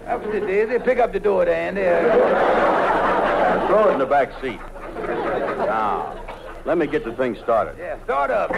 Up 0.07 0.23
to 0.25 0.41
Daisy. 0.41 0.79
Pick 0.79 0.99
up 0.99 1.13
the 1.13 1.21
door 1.21 1.45
there, 1.45 1.55
Andy. 1.69 1.87
Uh, 1.87 3.67
Throw 3.67 3.91
it 3.91 3.93
in 3.93 3.99
the 3.99 4.07
back 4.07 4.31
seat. 4.41 4.61
Now, 5.67 6.19
let 6.65 6.79
me 6.79 6.87
get 6.87 7.05
the 7.05 7.13
thing 7.13 7.37
started. 7.37 7.77
yeah, 7.79 8.03
start 8.05 8.31
up. 8.31 8.51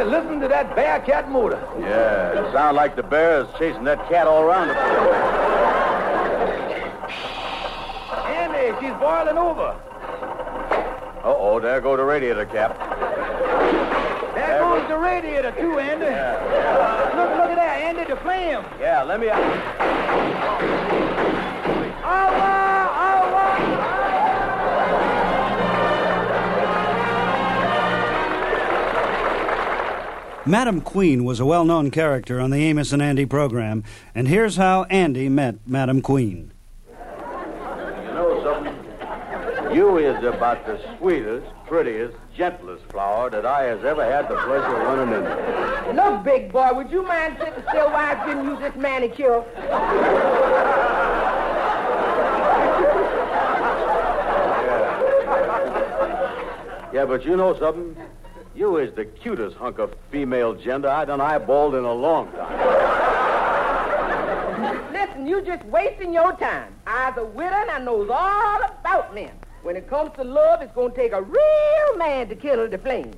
Andy. 0.00 0.10
Listen 0.10 0.40
to 0.40 0.48
that 0.48 0.74
Bearcat 0.74 1.30
motor. 1.30 1.62
Yeah, 1.78 2.48
it 2.48 2.52
sounds 2.52 2.76
like 2.76 2.96
the 2.96 3.02
bear 3.02 3.42
is 3.42 3.46
chasing 3.58 3.84
that 3.84 4.08
cat 4.08 4.26
all 4.26 4.42
around 4.42 4.68
the 4.68 4.74
place. 4.74 4.84
Andy, 8.26 8.72
she's 8.80 8.96
boiling 8.98 9.38
over. 9.38 9.76
Uh-oh, 11.22 11.60
there 11.60 11.80
go 11.80 11.96
the 11.96 12.04
radiator 12.04 12.46
cap. 12.46 12.78
There 14.34 14.58
goes 14.58 14.88
the 14.88 14.96
radiator, 14.96 15.52
too, 15.52 15.78
Andy. 15.78 16.06
Uh, 16.06 17.16
look, 17.16 17.30
look 17.36 17.50
at 17.50 17.56
that, 17.56 17.80
Andy, 17.82 18.04
the 18.04 18.16
flame. 18.16 18.64
Yeah, 18.80 19.02
let 19.02 19.20
me... 19.20 19.28
Madam 30.50 30.80
Queen 30.80 31.22
was 31.24 31.38
a 31.38 31.46
well 31.46 31.64
known 31.64 31.92
character 31.92 32.40
on 32.40 32.50
the 32.50 32.64
Amos 32.64 32.90
and 32.90 33.00
Andy 33.00 33.24
program, 33.24 33.84
and 34.16 34.26
here's 34.26 34.56
how 34.56 34.82
Andy 34.90 35.28
met 35.28 35.54
Madam 35.64 36.02
Queen. 36.02 36.52
You 36.88 36.96
know 38.14 38.42
something? 38.42 38.74
You 39.72 39.98
is 39.98 40.24
about 40.24 40.66
the 40.66 40.80
sweetest, 40.98 41.46
prettiest, 41.68 42.16
gentlest 42.36 42.84
flower 42.86 43.30
that 43.30 43.46
I 43.46 43.62
has 43.62 43.84
ever 43.84 44.04
had 44.04 44.28
the 44.28 44.34
pleasure 44.34 44.74
of 44.74 44.82
running 44.88 45.14
into. 45.14 45.92
Look, 46.02 46.24
big 46.24 46.50
boy, 46.50 46.72
would 46.72 46.90
you 46.90 47.06
mind 47.06 47.36
sitting 47.38 47.62
still 47.68 47.86
while 47.86 48.16
I 48.16 48.26
give 48.26 48.44
you 48.44 48.58
this 48.58 48.74
manicure? 48.74 49.44
Yeah. 49.56 50.90
Yeah, 56.92 57.04
but 57.04 57.24
you 57.24 57.36
know 57.36 57.56
something? 57.56 57.96
You 58.60 58.76
is 58.76 58.92
the 58.92 59.06
cutest 59.06 59.56
hunk 59.56 59.78
of 59.78 59.94
female 60.10 60.52
gender 60.52 60.86
I 60.86 61.06
done 61.06 61.18
eyeballed 61.18 61.78
in 61.78 61.84
a 61.86 61.94
long 61.94 62.30
time. 62.32 62.58
Listen, 64.92 65.26
you 65.26 65.40
just 65.40 65.64
wasting 65.64 66.12
your 66.12 66.34
time. 66.34 66.74
I's 66.86 67.16
a 67.16 67.24
widow 67.24 67.56
and 67.56 67.70
I 67.70 67.78
knows 67.78 68.10
all 68.10 68.62
about 68.62 69.14
men. 69.14 69.32
When 69.62 69.76
it 69.76 69.88
comes 69.88 70.10
to 70.16 70.24
love, 70.24 70.60
it's 70.60 70.74
going 70.74 70.90
to 70.90 70.96
take 70.98 71.12
a 71.12 71.22
real 71.22 71.96
man 71.96 72.28
to 72.28 72.36
kindle 72.36 72.68
the 72.68 72.76
flame. 72.76 73.14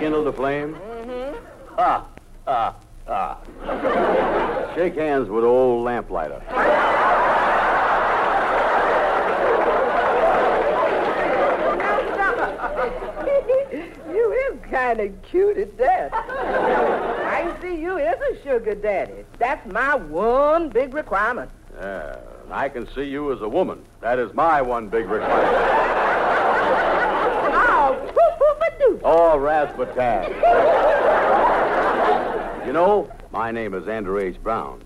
Kindle 0.00 0.24
the 0.24 0.32
flame? 0.32 0.76
Mm-hmm. 0.76 1.36
Ah, 1.76 2.06
ah, 2.46 2.74
ah. 3.06 4.74
Shake 4.74 4.94
hands 4.94 5.28
with 5.28 5.44
old 5.44 5.84
lamplighter. 5.84 6.40
you 14.10 14.32
is 14.32 14.65
kind 14.76 15.00
of 15.00 15.22
cute 15.22 15.56
at 15.56 15.78
that. 15.78 16.12
I 16.12 17.40
can 17.50 17.60
see 17.62 17.80
you 17.80 17.96
is 17.96 18.14
a 18.30 18.42
sugar 18.42 18.74
daddy. 18.74 19.24
That's 19.38 19.66
my 19.72 19.94
one 19.94 20.68
big 20.68 20.92
requirement. 20.92 21.50
Yeah, 21.78 22.18
and 22.44 22.52
I 22.52 22.68
can 22.68 22.86
see 22.94 23.04
you 23.04 23.32
as 23.32 23.40
a 23.40 23.48
woman. 23.48 23.82
That 24.02 24.18
is 24.18 24.34
my 24.34 24.60
one 24.60 24.88
big 24.88 25.06
requirement. 25.08 25.72
Oh, 27.78 27.94
poo-poo-ba-doo. 28.08 29.00
Oh, 29.04 29.38
rasputin. 29.38 30.34
you 32.66 32.72
know, 32.72 33.08
my 33.30 33.50
name 33.52 33.74
is 33.74 33.86
Andrew 33.86 34.18
H. 34.18 34.42
Brown. 34.42 34.82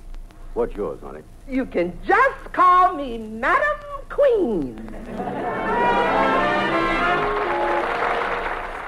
What's 0.55 0.75
yours, 0.77 1.01
honey? 1.03 1.23
You 1.49 1.65
can 1.65 1.99
just 2.07 2.53
call 2.53 2.95
me 2.95 3.17
Madam 3.19 3.79
Queen. 4.11 5.80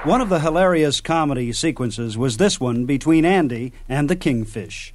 One 0.05 0.19
of 0.19 0.27
the 0.27 0.41
hilarious 0.41 0.99
comedy 0.99 1.53
sequences 1.53 2.17
was 2.17 2.35
this 2.35 2.59
one 2.59 2.83
between 2.83 3.23
Andy 3.23 3.71
and 3.87 4.09
the 4.09 4.17
Kingfish. 4.17 4.93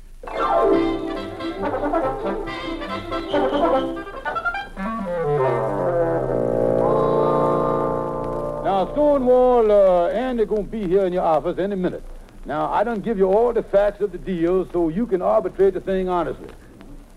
Now, 8.62 8.90
Stonewall, 8.92 9.72
uh, 9.72 10.08
Andy 10.08 10.44
gonna 10.44 10.64
be 10.64 10.86
here 10.86 11.06
in 11.06 11.14
your 11.14 11.22
office 11.22 11.58
any 11.58 11.74
minute. 11.74 12.02
Now, 12.44 12.70
I 12.70 12.84
done 12.84 13.00
give 13.00 13.16
you 13.16 13.32
all 13.32 13.54
the 13.54 13.62
facts 13.62 14.02
of 14.02 14.12
the 14.12 14.18
deal 14.18 14.68
so 14.74 14.90
you 14.90 15.06
can 15.06 15.22
arbitrate 15.22 15.72
the 15.72 15.80
thing 15.80 16.10
honestly. 16.10 16.50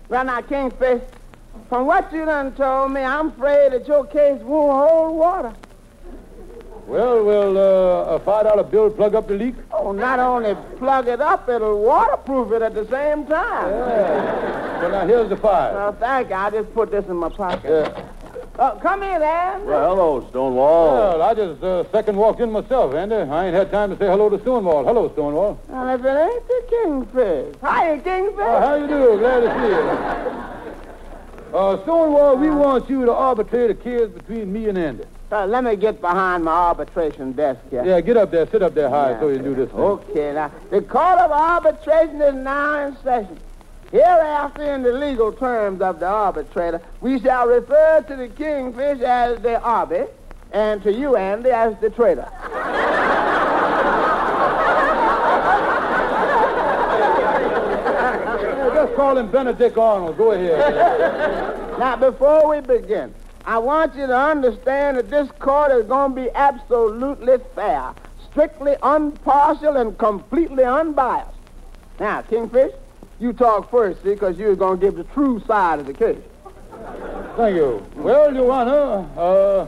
Well, 0.08 0.24
now, 0.24 0.40
Kingfish, 0.40 1.02
from 1.68 1.84
what 1.84 2.10
you 2.10 2.24
done 2.24 2.54
told 2.54 2.92
me, 2.92 3.02
I'm 3.02 3.28
afraid 3.28 3.72
that 3.72 3.86
your 3.86 4.06
case 4.06 4.40
won't 4.40 4.88
hold 4.88 5.14
water. 5.14 5.52
Well, 6.86 7.24
will 7.24 7.56
uh, 7.58 8.16
a 8.16 8.18
five 8.20 8.44
dollar 8.44 8.64
bill 8.64 8.90
plug 8.90 9.14
up 9.14 9.28
the 9.28 9.34
leak? 9.34 9.54
Oh, 9.70 9.92
not 9.92 10.18
only 10.18 10.54
plug 10.78 11.08
it 11.08 11.20
up, 11.20 11.48
it'll 11.48 11.80
waterproof 11.80 12.52
it 12.52 12.62
at 12.62 12.74
the 12.74 12.86
same 12.88 13.24
time. 13.26 13.70
So 14.80 14.90
now 14.90 15.06
here's 15.06 15.28
the 15.28 15.36
five. 15.36 15.74
Well, 15.74 15.92
thank 15.92 16.30
you. 16.30 16.34
I 16.34 16.50
just 16.50 16.74
put 16.74 16.90
this 16.90 17.06
in 17.06 17.16
my 17.16 17.28
pocket. 17.28 17.70
Yeah. 17.70 18.08
Uh, 18.58 18.74
come 18.80 19.02
in, 19.02 19.22
Andy. 19.22 19.66
Well, 19.66 19.94
hello, 19.94 20.28
Stonewall. 20.28 20.94
Well, 20.94 21.22
I 21.22 21.34
just 21.34 21.62
uh, 21.62 21.90
second 21.90 22.16
walked 22.16 22.40
in 22.40 22.52
myself, 22.52 22.94
Andy. 22.94 23.14
I 23.14 23.46
ain't 23.46 23.54
had 23.54 23.70
time 23.70 23.90
to 23.90 23.96
say 23.96 24.06
hello 24.06 24.28
to 24.28 24.38
Stonewall. 24.40 24.84
Hello, 24.84 25.10
Stonewall. 25.12 25.58
Well, 25.68 25.88
if 25.88 26.04
it 26.04 26.06
ain't 26.06 26.48
the 26.48 26.62
Kingfish. 26.68 27.56
Hiya, 27.62 28.00
Kingfish. 28.02 28.38
Uh, 28.40 28.60
how 28.60 28.74
you 28.74 28.86
do? 28.88 29.18
Glad 29.18 29.40
to 29.40 29.48
see 29.58 29.68
you. 31.52 31.58
Uh, 31.58 31.82
Stonewall, 31.84 32.36
we 32.36 32.50
want 32.50 32.90
you 32.90 33.06
to 33.06 33.12
arbitrate 33.12 33.70
a 33.70 33.74
case 33.74 34.08
between 34.10 34.52
me 34.52 34.68
and 34.68 34.76
Andy. 34.76 35.04
Uh, 35.32 35.46
let 35.46 35.64
me 35.64 35.74
get 35.76 35.98
behind 36.02 36.44
my 36.44 36.52
arbitration 36.52 37.32
desk 37.32 37.58
here. 37.70 37.82
Yeah, 37.86 38.02
get 38.02 38.18
up 38.18 38.30
there. 38.30 38.46
Sit 38.50 38.62
up 38.62 38.74
there 38.74 38.90
high 38.90 39.12
yeah. 39.12 39.20
so 39.20 39.28
you 39.28 39.38
do 39.38 39.54
this. 39.54 39.70
Thing. 39.70 39.80
Okay, 39.80 40.34
now. 40.34 40.52
The 40.68 40.82
court 40.82 41.18
of 41.20 41.32
arbitration 41.32 42.20
is 42.20 42.34
now 42.34 42.86
in 42.86 42.96
session. 42.98 43.40
Hereafter, 43.90 44.74
in 44.74 44.82
the 44.82 44.92
legal 44.92 45.32
terms 45.32 45.80
of 45.80 46.00
the 46.00 46.06
arbitrator, 46.06 46.82
we 47.00 47.18
shall 47.18 47.46
refer 47.46 48.04
to 48.08 48.16
the 48.16 48.28
kingfish 48.28 49.00
as 49.00 49.40
the 49.40 49.58
arbiter 49.62 50.08
and 50.52 50.82
to 50.82 50.92
you, 50.92 51.16
Andy, 51.16 51.48
as 51.48 51.80
the 51.80 51.88
traitor. 51.88 52.28
Just 58.74 58.94
call 58.96 59.16
him 59.16 59.30
Benedict 59.30 59.78
Arnold. 59.78 60.18
Go 60.18 60.32
ahead. 60.32 61.78
now, 61.78 61.96
before 61.96 62.48
we 62.50 62.60
begin, 62.60 63.14
I 63.44 63.58
want 63.58 63.96
you 63.96 64.06
to 64.06 64.16
understand 64.16 64.98
that 64.98 65.10
this 65.10 65.28
court 65.40 65.72
is 65.72 65.86
going 65.86 66.14
to 66.14 66.22
be 66.22 66.30
absolutely 66.34 67.38
fair, 67.54 67.92
strictly 68.30 68.76
impartial, 68.82 69.76
and 69.76 69.98
completely 69.98 70.62
unbiased. 70.64 71.30
Now, 71.98 72.22
Kingfish, 72.22 72.72
you 73.18 73.32
talk 73.32 73.70
first, 73.70 74.02
see, 74.02 74.10
because 74.10 74.38
you're 74.38 74.54
going 74.54 74.78
to 74.78 74.86
give 74.86 74.94
the 74.94 75.04
true 75.12 75.42
side 75.46 75.80
of 75.80 75.86
the 75.86 75.92
case. 75.92 76.22
Thank 77.36 77.56
you. 77.56 77.84
Well, 77.96 78.32
Your 78.32 78.50
Honor, 78.50 79.08
uh, 79.16 79.66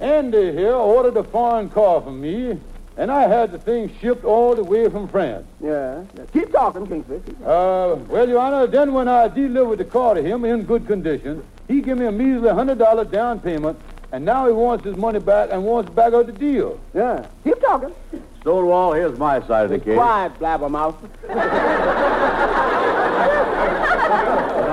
Andy 0.00 0.52
here 0.52 0.74
ordered 0.74 1.16
a 1.16 1.24
foreign 1.24 1.70
car 1.70 2.02
from 2.02 2.20
me, 2.20 2.58
and 2.98 3.10
I 3.10 3.28
had 3.28 3.50
the 3.50 3.58
thing 3.58 3.94
shipped 3.98 4.24
all 4.24 4.54
the 4.54 4.64
way 4.64 4.88
from 4.90 5.08
France. 5.08 5.46
Yeah. 5.62 6.04
Keep 6.32 6.52
talking, 6.52 6.86
Kingfish. 6.86 7.22
Uh, 7.44 7.96
well, 8.08 8.28
Your 8.28 8.40
Honor, 8.40 8.66
then 8.66 8.92
when 8.92 9.08
I 9.08 9.28
delivered 9.28 9.78
the 9.78 9.84
car 9.84 10.14
to 10.14 10.22
him 10.22 10.44
in 10.44 10.64
good 10.64 10.86
condition, 10.86 11.42
he 11.68 11.80
gave 11.80 11.98
me 11.98 12.06
a 12.06 12.12
measly 12.12 12.48
hundred 12.48 12.78
dollar 12.78 13.04
down 13.04 13.40
payment, 13.40 13.78
and 14.12 14.24
now 14.24 14.46
he 14.46 14.52
wants 14.52 14.84
his 14.84 14.96
money 14.96 15.18
back 15.18 15.50
and 15.52 15.64
wants 15.64 15.90
back 15.90 16.12
out 16.12 16.26
the 16.26 16.32
deal. 16.32 16.78
Yeah. 16.94 17.26
Keep 17.44 17.60
talking. 17.60 17.92
Stonewall, 18.40 18.92
here's 18.92 19.18
my 19.18 19.44
side 19.46 19.64
of 19.64 19.70
the 19.70 19.78
case. 19.78 19.96
Quiet, 19.96 20.38
blabbermouth. 20.38 20.96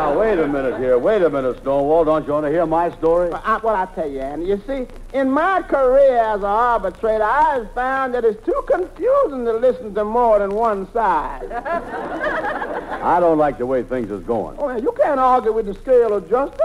Now, 0.04 0.20
wait 0.20 0.38
a 0.38 0.48
minute 0.48 0.78
here. 0.80 0.98
Wait 0.98 1.22
a 1.22 1.30
minute, 1.30 1.58
Stonewall. 1.62 2.04
Don't 2.04 2.28
you 2.28 2.34
want 2.34 2.46
to 2.46 2.52
hear 2.52 2.66
my 2.66 2.92
story? 2.98 3.30
Well, 3.30 3.42
I, 3.44 3.58
well, 3.60 3.76
I 3.76 3.86
tell 3.96 4.10
you, 4.10 4.20
Andy, 4.20 4.48
you 4.48 4.62
see, 4.68 4.86
in 5.14 5.32
my 5.32 5.62
career 5.62 6.18
as 6.18 6.40
an 6.40 6.46
arbitrator, 6.46 7.24
I 7.24 7.56
have 7.56 7.74
found 7.74 8.14
that 8.14 8.26
it's 8.26 8.44
too 8.46 8.64
confusing 8.68 9.46
to 9.46 9.54
listen 9.54 9.96
to 9.96 10.04
more 10.04 10.40
than 10.40 10.52
one 10.52 10.92
side. 10.92 11.50
I 11.52 13.20
don't 13.20 13.38
like 13.38 13.58
the 13.58 13.66
way 13.66 13.84
things 13.84 14.12
is 14.12 14.22
going. 14.24 14.58
Oh, 14.60 14.76
you 14.76 14.94
can't 15.02 15.20
argue 15.22 15.54
with 15.54 15.68
the 15.68 15.74
scale 15.74 16.14
of 16.14 16.30
justice. 16.30 16.60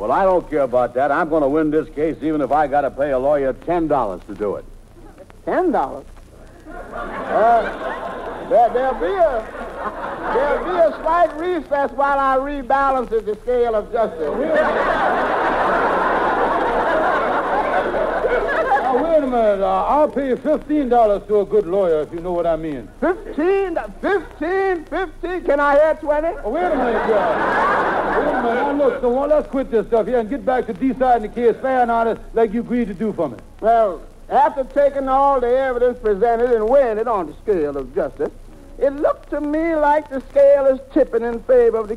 Well, 0.00 0.12
I 0.12 0.24
don't 0.24 0.48
care 0.48 0.62
about 0.62 0.94
that. 0.94 1.12
I'm 1.12 1.28
going 1.28 1.42
to 1.42 1.48
win 1.48 1.70
this 1.70 1.86
case 1.90 2.16
even 2.22 2.40
if 2.40 2.50
I 2.50 2.66
got 2.68 2.80
to 2.80 2.90
pay 2.90 3.10
a 3.10 3.18
lawyer 3.18 3.52
$10 3.52 4.26
to 4.28 4.34
do 4.34 4.56
it. 4.56 4.64
Ten 5.44 5.72
dollars. 5.72 6.06
Uh, 6.66 8.48
there, 8.48 8.70
there'll 8.70 8.94
be 8.94 9.12
a 9.12 9.44
there'll 10.34 10.64
be 10.64 10.70
a 10.70 10.98
slight 11.02 11.36
recess 11.38 11.90
while 11.92 12.18
I 12.18 12.38
rebalance 12.38 13.10
the 13.10 13.38
scale 13.42 13.74
of 13.74 13.92
justice. 13.92 15.76
Now, 19.30 19.36
wait 19.36 19.48
a 19.48 19.52
minute. 19.56 19.64
Uh, 19.64 19.84
I'll 19.86 20.08
pay 20.08 20.28
you 20.28 20.36
$15 20.36 21.26
to 21.28 21.40
a 21.40 21.46
good 21.46 21.66
lawyer, 21.66 22.00
if 22.02 22.12
you 22.12 22.20
know 22.20 22.32
what 22.32 22.46
I 22.46 22.56
mean. 22.56 22.88
Fifteen, 23.00 23.78
fifteen, 24.00 24.84
fifteen. 24.86 25.44
Can 25.44 25.60
I 25.60 25.74
hear 25.74 25.94
twenty? 26.00 26.28
Oh, 26.44 26.50
wait 26.50 26.64
a 26.64 26.76
minute, 26.76 27.06
Judge. 27.06 28.16
Wait 28.16 28.28
a 28.28 28.42
minute. 28.42 28.54
Now, 28.54 28.72
look, 28.72 28.98
Stonewall, 28.98 29.28
let's 29.28 29.48
quit 29.48 29.70
this 29.70 29.86
stuff 29.86 30.06
here 30.06 30.18
and 30.18 30.28
get 30.28 30.44
back 30.44 30.66
to 30.66 30.72
deciding 30.72 31.22
the 31.30 31.34
case 31.34 31.54
fair 31.62 31.82
and 31.82 31.90
honest 31.90 32.20
like 32.34 32.52
you 32.52 32.60
agreed 32.60 32.88
to 32.88 32.94
do 32.94 33.12
for 33.12 33.28
me. 33.28 33.36
Well, 33.60 34.02
after 34.28 34.64
taking 34.64 35.08
all 35.08 35.40
the 35.40 35.48
evidence 35.48 35.98
presented 36.00 36.50
and 36.52 36.68
weighing 36.68 36.98
it 36.98 37.06
on 37.08 37.26
the 37.26 37.34
scale 37.42 37.76
of 37.76 37.94
justice, 37.94 38.30
it 38.78 38.90
looked 38.94 39.30
to 39.30 39.40
me 39.40 39.74
like 39.76 40.08
the 40.08 40.20
scale 40.30 40.66
is 40.66 40.80
tipping 40.92 41.22
in 41.22 41.40
favor 41.44 41.76
of 41.78 41.88
the 41.88 41.96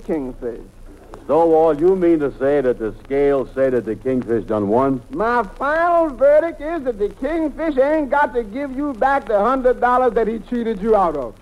kingfish. 1.24 1.26
Stonewall, 1.26 1.80
you 1.80 1.96
mean 1.96 2.20
to 2.20 2.32
say 2.38 2.62
that 2.62 2.80
the 2.80 2.94
scales 3.04 3.50
say 3.56 3.70
that 3.70 3.86
the 3.86 3.96
kingfish 3.96 4.46
done 4.46 4.68
won? 4.68 5.02
My 5.12 5.44
final 5.44 6.10
verdict 6.10 6.62
is 6.62 6.84
that 6.84 7.00
the 7.00 7.10
kingfish 7.10 7.78
ain't 7.78 8.10
got 8.10 8.34
to 8.34 8.44
give 8.44 8.76
you 8.76 8.94
back 8.94 9.28
the 9.28 9.40
hundred 9.40 9.80
dollars 9.80 10.14
that 10.14 10.28
he 10.28 10.40
cheated 10.40 10.82
you 10.82 10.96
out 10.96 11.16
of. 11.16 11.36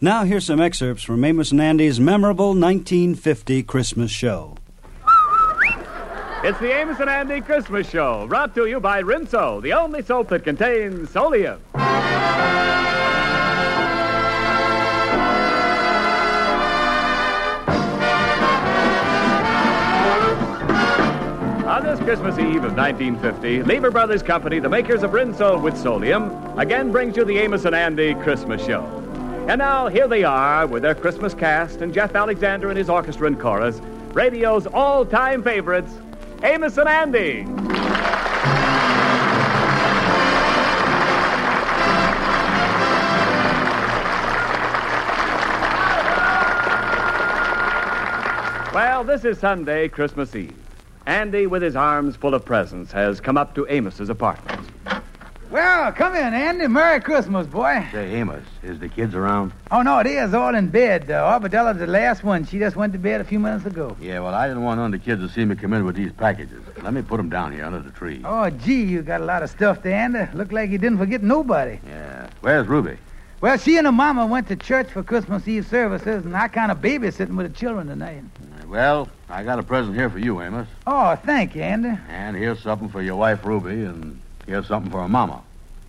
Now, 0.00 0.22
here's 0.22 0.46
some 0.46 0.60
excerpts 0.60 1.02
from 1.02 1.24
Amos 1.24 1.50
and 1.50 1.60
Andy's 1.60 1.98
memorable 1.98 2.54
1950 2.54 3.64
Christmas 3.64 4.12
show. 4.12 4.57
It's 6.48 6.58
the 6.60 6.72
Amos 6.72 6.98
and 6.98 7.10
Andy 7.10 7.42
Christmas 7.42 7.90
Show, 7.90 8.26
brought 8.26 8.54
to 8.54 8.64
you 8.64 8.80
by 8.80 9.02
Rinso, 9.02 9.60
the 9.60 9.74
only 9.74 10.00
soap 10.00 10.30
that 10.30 10.44
contains 10.44 11.10
solium. 11.10 11.58
On 21.66 21.84
this 21.84 22.00
Christmas 22.00 22.38
Eve 22.38 22.64
of 22.64 22.74
1950, 22.74 23.64
Lever 23.64 23.90
Brothers 23.90 24.22
Company, 24.22 24.58
the 24.58 24.70
makers 24.70 25.02
of 25.02 25.10
Rinso 25.10 25.60
with 25.60 25.74
Solium, 25.74 26.58
again 26.58 26.90
brings 26.90 27.14
you 27.18 27.26
the 27.26 27.36
Amos 27.36 27.66
and 27.66 27.74
Andy 27.74 28.14
Christmas 28.14 28.64
Show. 28.64 28.86
And 29.48 29.58
now, 29.58 29.88
here 29.88 30.08
they 30.08 30.24
are 30.24 30.66
with 30.66 30.82
their 30.82 30.94
Christmas 30.94 31.34
cast 31.34 31.82
and 31.82 31.92
Jeff 31.92 32.14
Alexander 32.14 32.70
and 32.70 32.78
his 32.78 32.88
orchestra 32.88 33.26
and 33.26 33.38
chorus, 33.38 33.82
radio's 34.14 34.66
all 34.66 35.04
time 35.04 35.42
favorites, 35.42 35.92
Amos 36.42 36.78
and 36.78 36.88
Andy. 36.88 37.44
Well, 48.72 49.02
this 49.02 49.24
is 49.24 49.38
Sunday, 49.38 49.88
Christmas 49.88 50.36
Eve. 50.36 50.54
Andy, 51.06 51.48
with 51.48 51.62
his 51.62 51.74
arms 51.74 52.14
full 52.14 52.34
of 52.34 52.44
presents, 52.44 52.92
has 52.92 53.20
come 53.20 53.36
up 53.36 53.56
to 53.56 53.66
Amos's 53.68 54.08
apartment. 54.08 54.60
Well, 55.50 55.92
come 55.92 56.14
in, 56.14 56.34
Andy. 56.34 56.66
Merry 56.66 57.00
Christmas, 57.00 57.46
boy. 57.46 57.86
Say, 57.90 58.16
Amos, 58.16 58.44
is 58.62 58.78
the 58.78 58.88
kids 58.88 59.14
around? 59.14 59.52
Oh, 59.70 59.80
no, 59.80 59.98
it 59.98 60.06
is 60.06 60.34
all 60.34 60.54
in 60.54 60.68
bed. 60.68 61.10
Uh, 61.10 61.24
Arbadella's 61.24 61.78
the 61.78 61.86
last 61.86 62.22
one. 62.22 62.44
She 62.44 62.58
just 62.58 62.76
went 62.76 62.92
to 62.92 62.98
bed 62.98 63.22
a 63.22 63.24
few 63.24 63.38
minutes 63.38 63.64
ago. 63.64 63.96
Yeah, 63.98 64.20
well, 64.20 64.34
I 64.34 64.46
didn't 64.46 64.62
want 64.62 64.78
none 64.78 64.92
of 64.92 65.00
the 65.00 65.04
kids 65.04 65.22
to 65.22 65.28
see 65.28 65.46
me 65.46 65.56
come 65.56 65.72
in 65.72 65.86
with 65.86 65.96
these 65.96 66.12
packages. 66.12 66.62
Let 66.82 66.92
me 66.92 67.00
put 67.00 67.16
them 67.16 67.30
down 67.30 67.52
here 67.52 67.64
under 67.64 67.80
the 67.80 67.90
tree. 67.90 68.20
Oh, 68.26 68.50
gee, 68.50 68.82
you 68.82 69.00
got 69.00 69.22
a 69.22 69.24
lot 69.24 69.42
of 69.42 69.48
stuff 69.48 69.82
there, 69.82 69.94
Andy. 69.94 70.28
Look 70.34 70.52
like 70.52 70.68
you 70.68 70.76
didn't 70.76 70.98
forget 70.98 71.22
nobody. 71.22 71.80
Yeah. 71.86 72.28
Where's 72.42 72.66
Ruby? 72.66 72.98
Well, 73.40 73.56
she 73.56 73.78
and 73.78 73.86
her 73.86 73.92
mama 73.92 74.26
went 74.26 74.48
to 74.48 74.56
church 74.56 74.88
for 74.90 75.02
Christmas 75.02 75.48
Eve 75.48 75.66
services, 75.66 76.26
and 76.26 76.36
I 76.36 76.48
kind 76.48 76.70
of 76.70 76.78
babysitting 76.78 77.36
with 77.36 77.50
the 77.50 77.58
children 77.58 77.86
tonight. 77.86 78.24
Well, 78.66 79.08
I 79.30 79.44
got 79.44 79.58
a 79.58 79.62
present 79.62 79.94
here 79.94 80.10
for 80.10 80.18
you, 80.18 80.42
Amos. 80.42 80.68
Oh, 80.86 81.14
thank 81.14 81.54
you, 81.54 81.62
Andy. 81.62 81.96
And 82.10 82.36
here's 82.36 82.60
something 82.60 82.90
for 82.90 83.00
your 83.00 83.16
wife, 83.16 83.46
Ruby, 83.46 83.84
and 83.84 84.20
here's 84.48 84.66
something 84.66 84.90
for 84.90 85.02
a 85.02 85.08
mama. 85.08 85.42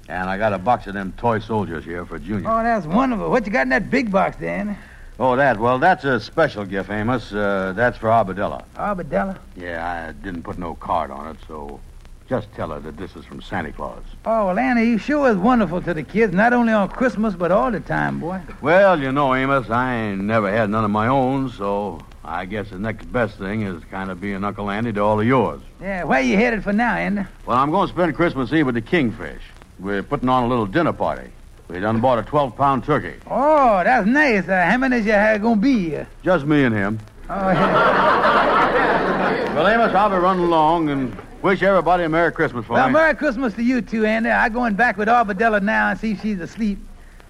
And 0.07 0.29
I 0.29 0.37
got 0.37 0.53
a 0.53 0.59
box 0.59 0.85
of 0.87 0.93
them 0.93 1.13
toy 1.17 1.39
soldiers 1.39 1.85
here 1.85 2.05
for 2.05 2.19
Junior. 2.19 2.49
Oh, 2.49 2.61
that's 2.63 2.85
wonderful. 2.85 3.29
What 3.29 3.45
you 3.45 3.51
got 3.51 3.63
in 3.63 3.69
that 3.69 3.89
big 3.89 4.11
box 4.11 4.41
Andy? 4.41 4.75
Oh, 5.19 5.35
that. 5.35 5.59
Well, 5.59 5.79
that's 5.79 6.03
a 6.03 6.19
special 6.19 6.65
gift, 6.65 6.89
Amos. 6.89 7.33
Uh, 7.33 7.73
that's 7.75 7.97
for 7.97 8.07
Arbadella. 8.07 8.63
Arbadella? 8.75 9.37
Yeah, 9.55 10.07
I 10.07 10.11
didn't 10.13 10.43
put 10.43 10.57
no 10.57 10.75
card 10.75 11.11
on 11.11 11.27
it, 11.27 11.37
so 11.47 11.79
just 12.27 12.51
tell 12.53 12.69
her 12.69 12.79
that 12.79 12.95
this 12.95 13.15
is 13.15 13.25
from 13.25 13.41
Santa 13.41 13.71
Claus. 13.71 14.03
Oh, 14.25 14.47
well, 14.47 14.59
Andy, 14.59 14.85
you 14.85 14.97
sure 14.97 15.29
is 15.29 15.35
wonderful 15.35 15.81
to 15.81 15.93
the 15.93 16.03
kids, 16.03 16.33
not 16.33 16.53
only 16.53 16.71
on 16.71 16.87
Christmas, 16.89 17.35
but 17.35 17.51
all 17.51 17.69
the 17.69 17.81
time, 17.81 18.19
boy. 18.19 18.39
Well, 18.61 18.99
you 18.99 19.11
know, 19.11 19.35
Amos, 19.35 19.69
I 19.69 19.95
ain't 19.95 20.21
never 20.21 20.49
had 20.49 20.69
none 20.69 20.85
of 20.85 20.91
my 20.91 21.07
own, 21.07 21.49
so 21.49 21.99
I 22.29 22.45
guess 22.45 22.69
the 22.69 22.77
next 22.77 23.11
best 23.11 23.39
thing 23.39 23.63
is 23.63 23.83
kind 23.85 24.11
of 24.11 24.21
being 24.21 24.43
Uncle 24.43 24.69
Andy 24.69 24.93
to 24.93 25.01
all 25.01 25.19
of 25.19 25.25
yours. 25.25 25.61
Yeah, 25.81 26.03
where 26.03 26.21
you 26.21 26.37
headed 26.37 26.63
for 26.63 26.71
now, 26.71 26.93
Andy? 26.93 27.23
Well, 27.47 27.57
I'm 27.57 27.71
going 27.71 27.87
to 27.87 27.93
spend 27.93 28.15
Christmas 28.15 28.53
Eve 28.53 28.67
with 28.67 28.75
the 28.75 28.81
Kingfish. 28.81 29.41
We're 29.79 30.03
putting 30.03 30.29
on 30.29 30.43
a 30.43 30.47
little 30.47 30.67
dinner 30.67 30.93
party. 30.93 31.31
We 31.69 31.79
done 31.79 32.01
bought 32.01 32.19
a 32.19 32.23
12 32.23 32.55
pound 32.55 32.83
turkey. 32.83 33.15
Oh, 33.25 33.81
that's 33.83 34.05
nice. 34.05 34.47
Uh, 34.47 34.63
how 34.63 34.77
many 34.77 34.97
is 34.97 35.07
you 35.07 35.13
uh, 35.13 35.39
gonna 35.39 35.59
be? 35.59 35.95
Uh, 35.95 36.05
Just 36.23 36.45
me 36.45 36.63
and 36.65 36.75
him. 36.75 36.99
oh, 37.29 37.49
yeah. 37.49 38.35
Well, 39.55 39.67
Amos, 39.67 39.93
I'll 39.93 40.09
be 40.09 40.15
running 40.15 40.45
along 40.45 40.89
and 40.89 41.17
wish 41.41 41.61
everybody 41.63 42.03
a 42.03 42.09
Merry 42.09 42.31
Christmas 42.31 42.65
for 42.65 42.73
well, 42.73 42.87
me. 42.87 42.93
Merry 42.93 43.15
Christmas 43.15 43.53
to 43.55 43.63
you 43.63 43.81
too, 43.81 44.05
Andy. 44.05 44.29
I'm 44.29 44.53
going 44.53 44.75
back 44.75 44.97
with 44.97 45.07
Arbadella 45.09 45.61
now 45.61 45.89
and 45.89 45.99
see 45.99 46.11
if 46.11 46.21
she's 46.21 46.39
asleep. 46.39 46.79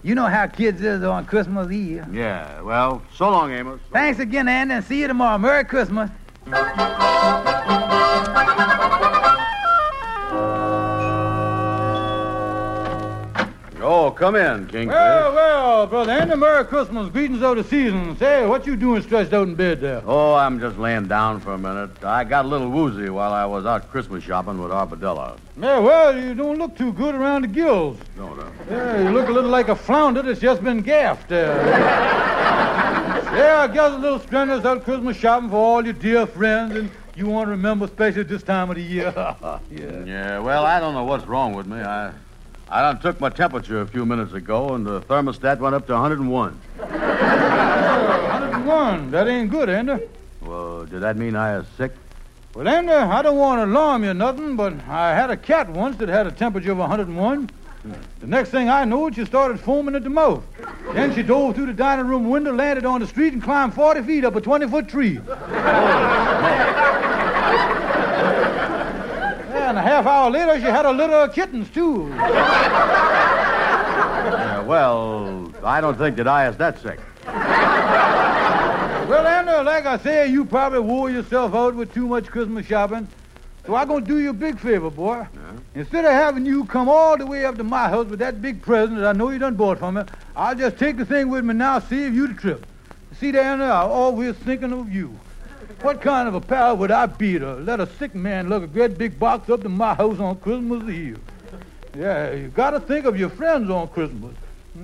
You 0.01 0.15
know 0.15 0.27
how 0.27 0.47
kids 0.47 0.81
is 0.81 1.03
on 1.03 1.25
Christmas 1.25 1.71
Eve. 1.71 2.05
Yeah, 2.13 2.61
well, 2.61 3.01
so 3.15 3.29
long, 3.29 3.51
Amos. 3.51 3.81
Thanks 3.91 4.19
again, 4.19 4.47
Andy, 4.47 4.75
and 4.75 4.85
see 4.85 5.01
you 5.01 5.07
tomorrow. 5.07 5.37
Merry 5.37 5.65
Christmas. 5.65 6.09
Oh, 13.81 14.11
come 14.11 14.35
in, 14.35 14.67
Kingfish. 14.67 14.93
Well, 14.93 15.33
well, 15.33 15.87
brother 15.87 16.11
and 16.11 16.31
a 16.33 16.37
Merry 16.37 16.65
Christmas. 16.65 17.09
Greetings 17.09 17.41
of 17.41 17.55
the 17.55 17.63
season. 17.63 18.17
Say, 18.17 18.45
what 18.45 18.67
you 18.67 18.75
doing 18.75 19.01
stretched 19.01 19.31
out 19.31 19.47
in 19.47 19.55
bed 19.55 19.79
there? 19.79 20.03
Oh, 20.05 20.33
I'm 20.33 20.59
just 20.59 20.77
laying 20.77 21.07
down 21.07 21.39
for 21.39 21.53
a 21.53 21.57
minute. 21.57 22.03
I 22.03 22.25
got 22.25 22.43
a 22.43 22.47
little 22.47 22.69
woozy 22.69 23.09
while 23.09 23.31
I 23.31 23.45
was 23.45 23.65
out 23.65 23.89
Christmas 23.89 24.21
shopping 24.23 24.61
with 24.61 24.71
Arbadella. 24.71 25.37
Yeah, 25.57 25.79
well, 25.79 26.17
you 26.19 26.33
don't 26.33 26.57
look 26.57 26.75
too 26.75 26.91
good 26.91 27.15
around 27.15 27.43
the 27.43 27.47
gills. 27.47 27.97
No, 28.17 28.33
no. 28.33 28.51
Yeah, 28.69 29.01
you 29.01 29.09
look 29.11 29.29
a 29.29 29.31
little 29.31 29.49
like 29.49 29.69
a 29.69 29.75
flounder 29.75 30.23
that's 30.23 30.41
just 30.41 30.61
been 30.61 30.81
gaffed. 30.81 31.31
Uh, 31.31 31.45
yeah, 33.33 33.59
I 33.69 33.73
guess 33.73 33.93
a 33.93 33.97
little 33.97 34.19
strenuous 34.19 34.65
out 34.65 34.83
Christmas 34.83 35.15
shopping 35.15 35.49
for 35.49 35.55
all 35.55 35.83
your 35.83 35.93
dear 35.93 36.25
friends, 36.27 36.75
and 36.75 36.91
you 37.15 37.27
want 37.27 37.47
to 37.47 37.51
remember, 37.51 37.85
especially 37.85 38.23
this 38.23 38.43
time 38.43 38.69
of 38.69 38.75
the 38.75 38.83
year. 38.83 39.13
yeah. 39.15 39.59
Yeah, 39.71 40.39
well, 40.39 40.65
I 40.65 40.81
don't 40.81 40.93
know 40.93 41.05
what's 41.05 41.25
wrong 41.25 41.53
with 41.53 41.65
me. 41.65 41.79
I 41.79 42.11
I 42.71 42.83
done 42.83 42.99
took 42.99 43.19
my 43.19 43.29
temperature 43.29 43.81
a 43.81 43.87
few 43.87 44.05
minutes 44.05 44.31
ago, 44.33 44.75
and 44.75 44.85
the 44.85 45.01
thermostat 45.01 45.57
went 45.57 45.73
up 45.73 45.87
to 45.87 45.93
101. 45.93 46.61
101. 46.77 49.09
That 49.09 49.27
ain't 49.27 49.49
good, 49.49 49.69
Andy. 49.69 50.03
Well, 50.41 50.85
did 50.85 51.01
that 51.01 51.17
mean 51.17 51.35
I 51.35 51.57
was 51.57 51.65
sick? 51.77 51.93
Well, 52.53 52.67
Andy, 52.67 52.93
I 52.93 53.23
don't 53.23 53.37
want 53.37 53.59
to 53.59 53.65
alarm 53.65 54.03
you 54.03 54.11
or 54.11 54.13
nothing, 54.13 54.55
but 54.55 54.73
I 54.87 55.15
had 55.15 55.31
a 55.31 55.37
cat 55.37 55.67
once 55.69 55.97
that 55.97 56.09
had 56.09 56.27
a 56.27 56.31
temperature 56.31 56.71
of 56.71 56.77
101. 56.77 57.49
The 58.19 58.27
next 58.27 58.49
thing 58.51 58.69
I 58.69 58.85
knew, 58.85 59.11
she 59.13 59.25
started 59.25 59.59
foaming 59.59 59.95
at 59.95 60.03
the 60.03 60.09
mouth. 60.11 60.43
Then 60.93 61.15
she 61.15 61.23
dove 61.23 61.55
through 61.55 61.65
the 61.67 61.73
dining 61.73 62.05
room 62.05 62.29
window, 62.29 62.53
landed 62.53 62.85
on 62.85 63.01
the 63.01 63.07
street, 63.07 63.33
and 63.33 63.41
climbed 63.41 63.73
40 63.73 64.03
feet 64.03 64.25
up 64.25 64.35
a 64.35 64.41
20 64.41 64.67
foot 64.67 64.87
tree. 64.87 65.19
Yeah, 69.51 69.58
and 69.69 69.77
a 69.77 69.81
half 69.81 70.05
hour 70.05 70.29
later, 70.31 70.55
she 70.55 70.65
had 70.65 70.85
a 70.85 70.91
litter 70.91 71.13
of 71.13 71.33
kittens, 71.33 71.69
too. 71.69 72.09
Yeah, 74.19 74.61
well, 74.63 75.51
I 75.63 75.79
don't 75.79 75.97
think 75.97 76.17
that 76.17 76.27
I 76.27 76.47
is 76.49 76.57
that 76.57 76.79
sick. 76.81 76.99
Well, 79.07 79.25
Andy, 79.25 79.51
like 79.63 79.85
I 79.85 79.97
said, 79.97 80.31
you 80.31 80.45
probably 80.45 80.79
wore 80.79 81.09
yourself 81.09 81.53
out 81.53 81.75
with 81.75 81.93
too 81.93 82.07
much 82.07 82.27
Christmas 82.27 82.65
shopping. 82.65 83.07
So 83.65 83.75
I'm 83.75 83.87
going 83.87 84.03
to 84.05 84.11
do 84.11 84.19
you 84.19 84.31
a 84.31 84.33
big 84.33 84.59
favor, 84.59 84.89
boy. 84.89 85.27
Instead 85.75 86.05
of 86.05 86.11
having 86.11 86.45
you 86.45 86.65
come 86.65 86.89
all 86.89 87.17
the 87.17 87.25
way 87.25 87.45
up 87.45 87.55
to 87.57 87.63
my 87.63 87.87
house 87.89 88.07
with 88.07 88.19
that 88.19 88.41
big 88.41 88.61
present 88.61 88.99
that 88.99 89.07
I 89.07 89.13
know 89.13 89.29
you 89.29 89.39
done 89.39 89.55
bought 89.55 89.79
for 89.79 89.91
me, 89.91 90.01
I'll 90.35 90.55
just 90.55 90.77
take 90.77 90.97
the 90.97 91.05
thing 91.05 91.29
with 91.29 91.45
me 91.45 91.53
now, 91.53 91.79
save 91.79 92.15
you 92.15 92.27
the 92.27 92.33
trip. 92.33 92.65
See, 93.19 93.29
Andy, 93.37 93.65
I'm 93.65 93.89
always 93.89 94.35
thinking 94.37 94.73
of 94.73 94.91
you. 94.91 95.15
What 95.81 96.01
kind 96.01 96.27
of 96.27 96.35
a 96.35 96.41
pal 96.41 96.75
would 96.75 96.91
I 96.91 97.05
be 97.05 97.39
to 97.39 97.53
let 97.55 97.79
a 97.79 97.87
sick 97.87 98.13
man 98.13 98.49
lug 98.49 98.63
a 98.63 98.67
great 98.67 98.97
big 98.97 99.17
box 99.17 99.49
up 99.49 99.61
to 99.63 99.69
my 99.69 99.93
house 99.93 100.19
on 100.19 100.35
Christmas 100.39 100.83
Eve? 100.89 101.19
Yeah, 101.97 102.33
you 102.33 102.49
got 102.49 102.71
to 102.71 102.81
think 102.81 103.05
of 103.05 103.17
your 103.17 103.29
friends 103.29 103.69
on 103.69 103.87
Christmas. 103.87 104.35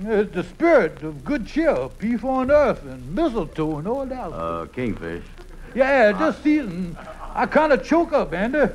It's 0.04 0.34
the 0.34 0.42
spirit 0.42 1.02
of 1.02 1.22
good 1.22 1.46
cheer, 1.46 1.90
peace 1.98 2.24
on 2.24 2.50
earth, 2.50 2.82
and 2.84 3.14
mistletoe 3.14 3.78
and 3.78 3.86
all 3.86 4.06
that. 4.06 4.32
Uh, 4.32 4.66
Kingfish. 4.72 5.22
Yeah, 5.74 6.12
this 6.12 6.38
season, 6.38 6.96
I 7.34 7.44
kind 7.44 7.74
of 7.74 7.84
choke 7.84 8.14
up, 8.14 8.32
Andy. 8.32 8.72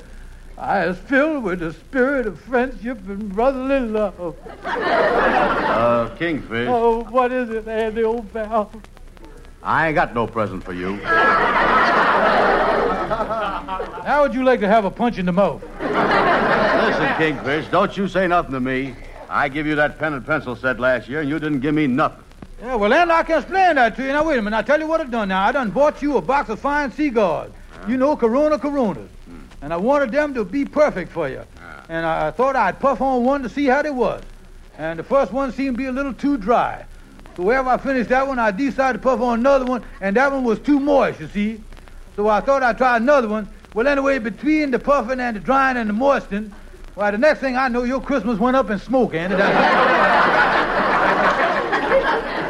I 0.60 0.86
is 0.86 1.00
filled 1.00 1.44
with 1.44 1.60
the 1.60 1.74
spirit 1.74 2.28
of 2.28 2.40
friendship 2.40 3.00
and 3.10 3.34
brotherly 3.34 3.80
love. 3.80 4.36
Uh, 4.64 6.16
Kingfish. 6.20 6.68
Oh, 6.70 7.04
what 7.06 7.32
is 7.32 7.50
it, 7.50 7.68
Andy, 7.68 8.04
old 8.04 8.32
pal? 8.32 8.72
I 9.64 9.88
ain't 9.88 9.96
got 9.96 10.14
no 10.14 10.26
present 10.28 10.64
for 10.64 10.74
you. 10.74 10.96
How 14.04 14.22
would 14.24 14.34
you 14.34 14.44
like 14.44 14.60
to 14.62 14.68
have 14.68 14.86
a 14.86 14.92
punch 14.92 15.18
in 15.18 15.26
the 15.26 15.32
mouth? 15.32 15.62
Listen, 15.82 17.16
Kingfish, 17.18 17.70
don't 17.70 17.96
you 17.96 18.08
say 18.08 18.28
nothing 18.28 18.54
to 18.54 18.60
me. 18.60 18.96
I 19.30 19.48
give 19.50 19.68
you 19.68 19.76
that 19.76 20.00
pen 20.00 20.14
and 20.14 20.26
pencil 20.26 20.56
set 20.56 20.80
last 20.80 21.08
year, 21.08 21.22
and 21.22 21.30
you 21.30 21.40
didn't 21.40 21.60
give 21.60 21.76
me 21.76 21.88
nothing. 21.88 22.24
Yeah, 22.60 22.76
well, 22.76 22.90
then 22.90 23.10
I 23.10 23.24
can 23.24 23.40
explain 23.40 23.76
that 23.76 23.96
to 23.96 24.04
you. 24.04 24.10
Now, 24.10 24.24
wait 24.24 24.38
a 24.38 24.42
minute. 24.42 24.58
I 24.58 24.62
tell 24.62 24.80
you 24.80 24.88
what 24.88 25.00
I've 25.00 25.12
done 25.12 25.30
now. 25.30 25.46
I 25.46 25.52
done 25.52 25.72
bought 25.72 26.02
you 26.02 26.18
a 26.18 26.22
box 26.22 26.50
of 26.50 26.60
fine 26.60 26.92
cigars. 26.92 27.52
You 27.88 27.98
know, 27.98 28.16
Corona 28.16 28.60
Coronas. 28.60 29.10
Hmm. 29.26 29.40
And 29.62 29.74
I 29.74 29.78
wanted 29.78 30.12
them 30.12 30.34
to 30.36 30.44
be 30.44 30.66
perfect 30.66 31.12
for 31.12 31.30
you. 31.30 31.44
And 31.90 32.06
I, 32.06 32.28
I 32.28 32.32
thought 32.32 32.56
I'd 32.56 32.80
puff 32.80 33.02
on 33.02 33.24
one 33.24 33.42
to 33.44 33.50
see 33.50 33.66
how 33.66 33.82
they 33.82 33.90
was. 33.90 34.22
And 34.78 35.00
the 35.00 35.04
first 35.04 35.32
one 35.32 35.52
seemed 35.52 35.76
to 35.76 35.78
be 35.78 35.86
a 35.88 35.92
little 35.92 36.14
too 36.14 36.38
dry. 36.38 36.86
So 37.42 37.48
wherever 37.48 37.70
I 37.70 37.78
finished 37.78 38.10
that 38.10 38.28
one, 38.28 38.38
I 38.38 38.52
decided 38.52 39.00
to 39.00 39.04
puff 39.04 39.20
on 39.20 39.40
another 39.40 39.66
one, 39.66 39.84
and 40.00 40.16
that 40.16 40.32
one 40.32 40.44
was 40.44 40.60
too 40.60 40.80
moist, 40.80 41.20
you 41.20 41.28
see. 41.28 41.60
So 42.16 42.28
I 42.28 42.40
thought 42.40 42.62
I'd 42.62 42.78
try 42.78 42.98
another 42.98 43.28
one. 43.28 43.50
Well, 43.74 43.88
anyway, 43.88 44.20
between 44.20 44.70
the 44.70 44.78
puffing 44.78 45.20
and 45.20 45.36
the 45.36 45.40
drying 45.40 45.76
and 45.76 45.90
the 45.90 45.94
moistening, 45.94 46.54
why, 46.94 47.10
the 47.10 47.18
next 47.18 47.40
thing 47.40 47.58
I 47.58 47.68
know, 47.68 47.82
your 47.82 48.00
Christmas 48.00 48.38
went 48.38 48.58
up 48.58 48.70
in 48.70 48.78
smoke, 48.78 49.16
Andy. 49.16 49.38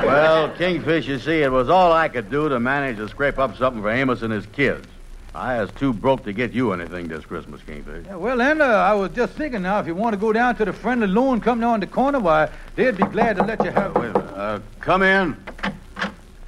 Well, 0.01 0.49
Kingfish, 0.58 1.08
you 1.08 1.19
see, 1.19 1.41
it 1.41 1.51
was 1.51 1.69
all 1.69 1.93
I 1.93 2.10
could 2.10 2.30
do 2.30 2.49
to 2.49 2.60
manage 2.60 2.97
to 2.97 3.08
scrape 3.08 3.39
up 3.39 3.56
something 3.56 3.82
for 3.82 3.89
Amos 3.89 4.23
and 4.23 4.34
his 4.34 4.45
kids. 4.47 4.86
I 5.34 5.62
was 5.62 5.72
too 5.72 5.94
broke 5.94 6.26
to 6.26 6.34
get 6.34 6.52
you 6.52 6.74
anything 6.74 7.08
this 7.08 7.24
Christmas, 7.24 7.62
Kingfish. 7.62 8.06
Yeah, 8.06 8.15
well, 8.15 8.38
then, 8.38 8.62
uh, 8.62 8.65
I 8.65 8.94
was 8.94 9.12
just 9.12 9.34
thinking 9.34 9.62
now, 9.62 9.80
if 9.80 9.88
you 9.88 9.96
want 9.96 10.13
to 10.13 10.20
go 10.20 10.34
down 10.34 10.58
to 10.58 10.65
the 10.65 10.74
friendly 10.74 11.08
loan 11.08 11.39
company 11.39 11.65
on 11.65 11.80
the 11.80 11.88
corner, 11.88 12.20
why, 12.20 12.50
they'd 12.76 12.98
be 12.98 13.04
glad 13.04 13.38
to 13.38 13.44
let 13.44 13.63
you 13.63 13.72
have 13.72 13.96
Wait 13.96 14.10
a 14.10 14.13
minute. 14.13 14.34
Uh, 14.36 14.60
come 14.82 15.04
in. 15.04 15.38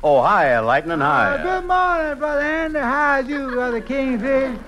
Oh, 0.04 0.22
hi, 0.22 0.60
Lightning. 0.60 1.00
Hi. 1.00 1.36
Uh, 1.36 1.43
good 1.62 1.65
morning, 1.65 2.19
Brother 2.19 2.41
Andy. 2.41 2.80
How's 2.80 3.30
you, 3.30 3.48
Brother 3.52 3.80
Kingfish? 3.80 4.60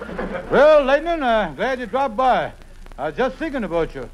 well, 0.50 0.82
Lightning, 0.82 1.22
uh, 1.22 1.52
glad 1.54 1.78
you 1.78 1.84
dropped 1.84 2.16
by. 2.16 2.52
I 2.96 3.08
was 3.08 3.16
just 3.16 3.36
thinking 3.36 3.64
about 3.64 3.94
you. 3.94 4.08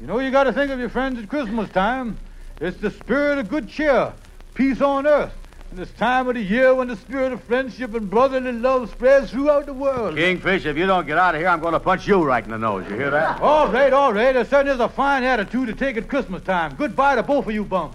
You 0.00 0.06
know, 0.06 0.20
you 0.20 0.30
got 0.30 0.44
to 0.44 0.52
think 0.52 0.70
of 0.70 0.78
your 0.78 0.88
friends 0.88 1.20
at 1.20 1.28
Christmas 1.28 1.68
time. 1.70 2.16
It's 2.60 2.76
the 2.76 2.92
spirit 2.92 3.38
of 3.38 3.48
good 3.48 3.68
cheer, 3.68 4.12
peace 4.54 4.80
on 4.80 5.08
earth. 5.08 5.32
And 5.70 5.78
this 5.78 5.90
time 5.92 6.28
of 6.28 6.34
the 6.34 6.42
year 6.42 6.74
when 6.74 6.88
the 6.88 6.96
spirit 6.96 7.30
of 7.30 7.42
friendship 7.42 7.94
and 7.94 8.08
brotherly 8.08 8.52
love 8.52 8.90
spreads 8.90 9.30
throughout 9.30 9.66
the 9.66 9.74
world. 9.74 10.16
Kingfish, 10.16 10.64
if 10.64 10.78
you 10.78 10.86
don't 10.86 11.06
get 11.06 11.18
out 11.18 11.34
of 11.34 11.40
here, 11.42 11.48
I'm 11.48 11.60
going 11.60 11.74
to 11.74 11.80
punch 11.80 12.08
you 12.08 12.24
right 12.24 12.42
in 12.42 12.50
the 12.50 12.58
nose. 12.58 12.88
You 12.88 12.96
hear 12.96 13.10
that? 13.10 13.38
All 13.42 13.68
right, 13.68 13.92
all 13.92 14.14
right. 14.14 14.32
There 14.32 14.44
certainly 14.46 14.72
is 14.72 14.80
a 14.80 14.88
fine 14.88 15.24
attitude 15.24 15.66
to 15.66 15.74
take 15.74 15.98
at 15.98 16.08
Christmas 16.08 16.42
time. 16.42 16.74
Goodbye 16.76 17.16
to 17.16 17.22
both 17.22 17.46
of 17.46 17.52
you 17.52 17.64
bums. 17.64 17.94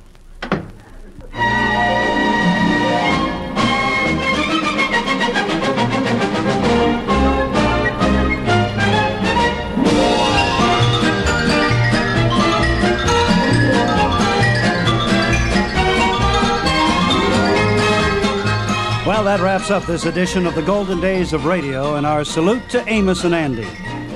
Well, 19.24 19.38
that 19.38 19.42
wraps 19.42 19.72
up 19.72 19.86
this 19.86 20.06
edition 20.06 20.46
of 20.46 20.54
the 20.54 20.62
Golden 20.62 21.00
Days 21.00 21.32
of 21.32 21.46
Radio 21.46 21.96
and 21.96 22.06
our 22.06 22.26
salute 22.26 22.68
to 22.72 22.84
Amos 22.90 23.24
and 23.24 23.34
Andy. 23.34 23.66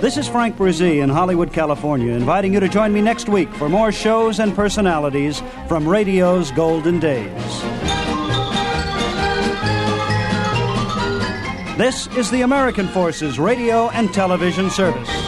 This 0.02 0.18
is 0.18 0.28
Frank 0.28 0.58
Bresee 0.58 1.02
in 1.02 1.08
Hollywood, 1.08 1.54
California, 1.54 2.12
inviting 2.12 2.54
you 2.54 2.60
to 2.60 2.68
join 2.68 2.92
me 2.92 3.00
next 3.00 3.30
week 3.30 3.50
for 3.54 3.70
more 3.70 3.94
shows 3.94 4.42
and 4.42 4.54
personalities 4.54 5.42
from 5.70 5.88
radio's 5.88 6.52
golden 6.52 7.00
days. 7.00 7.32
This 11.78 12.08
is 12.18 12.30
the 12.30 12.42
American 12.42 12.90
Forces 12.90 13.40
Radio 13.40 13.88
and 13.92 14.14
Television 14.14 14.70
Service. 14.70 15.27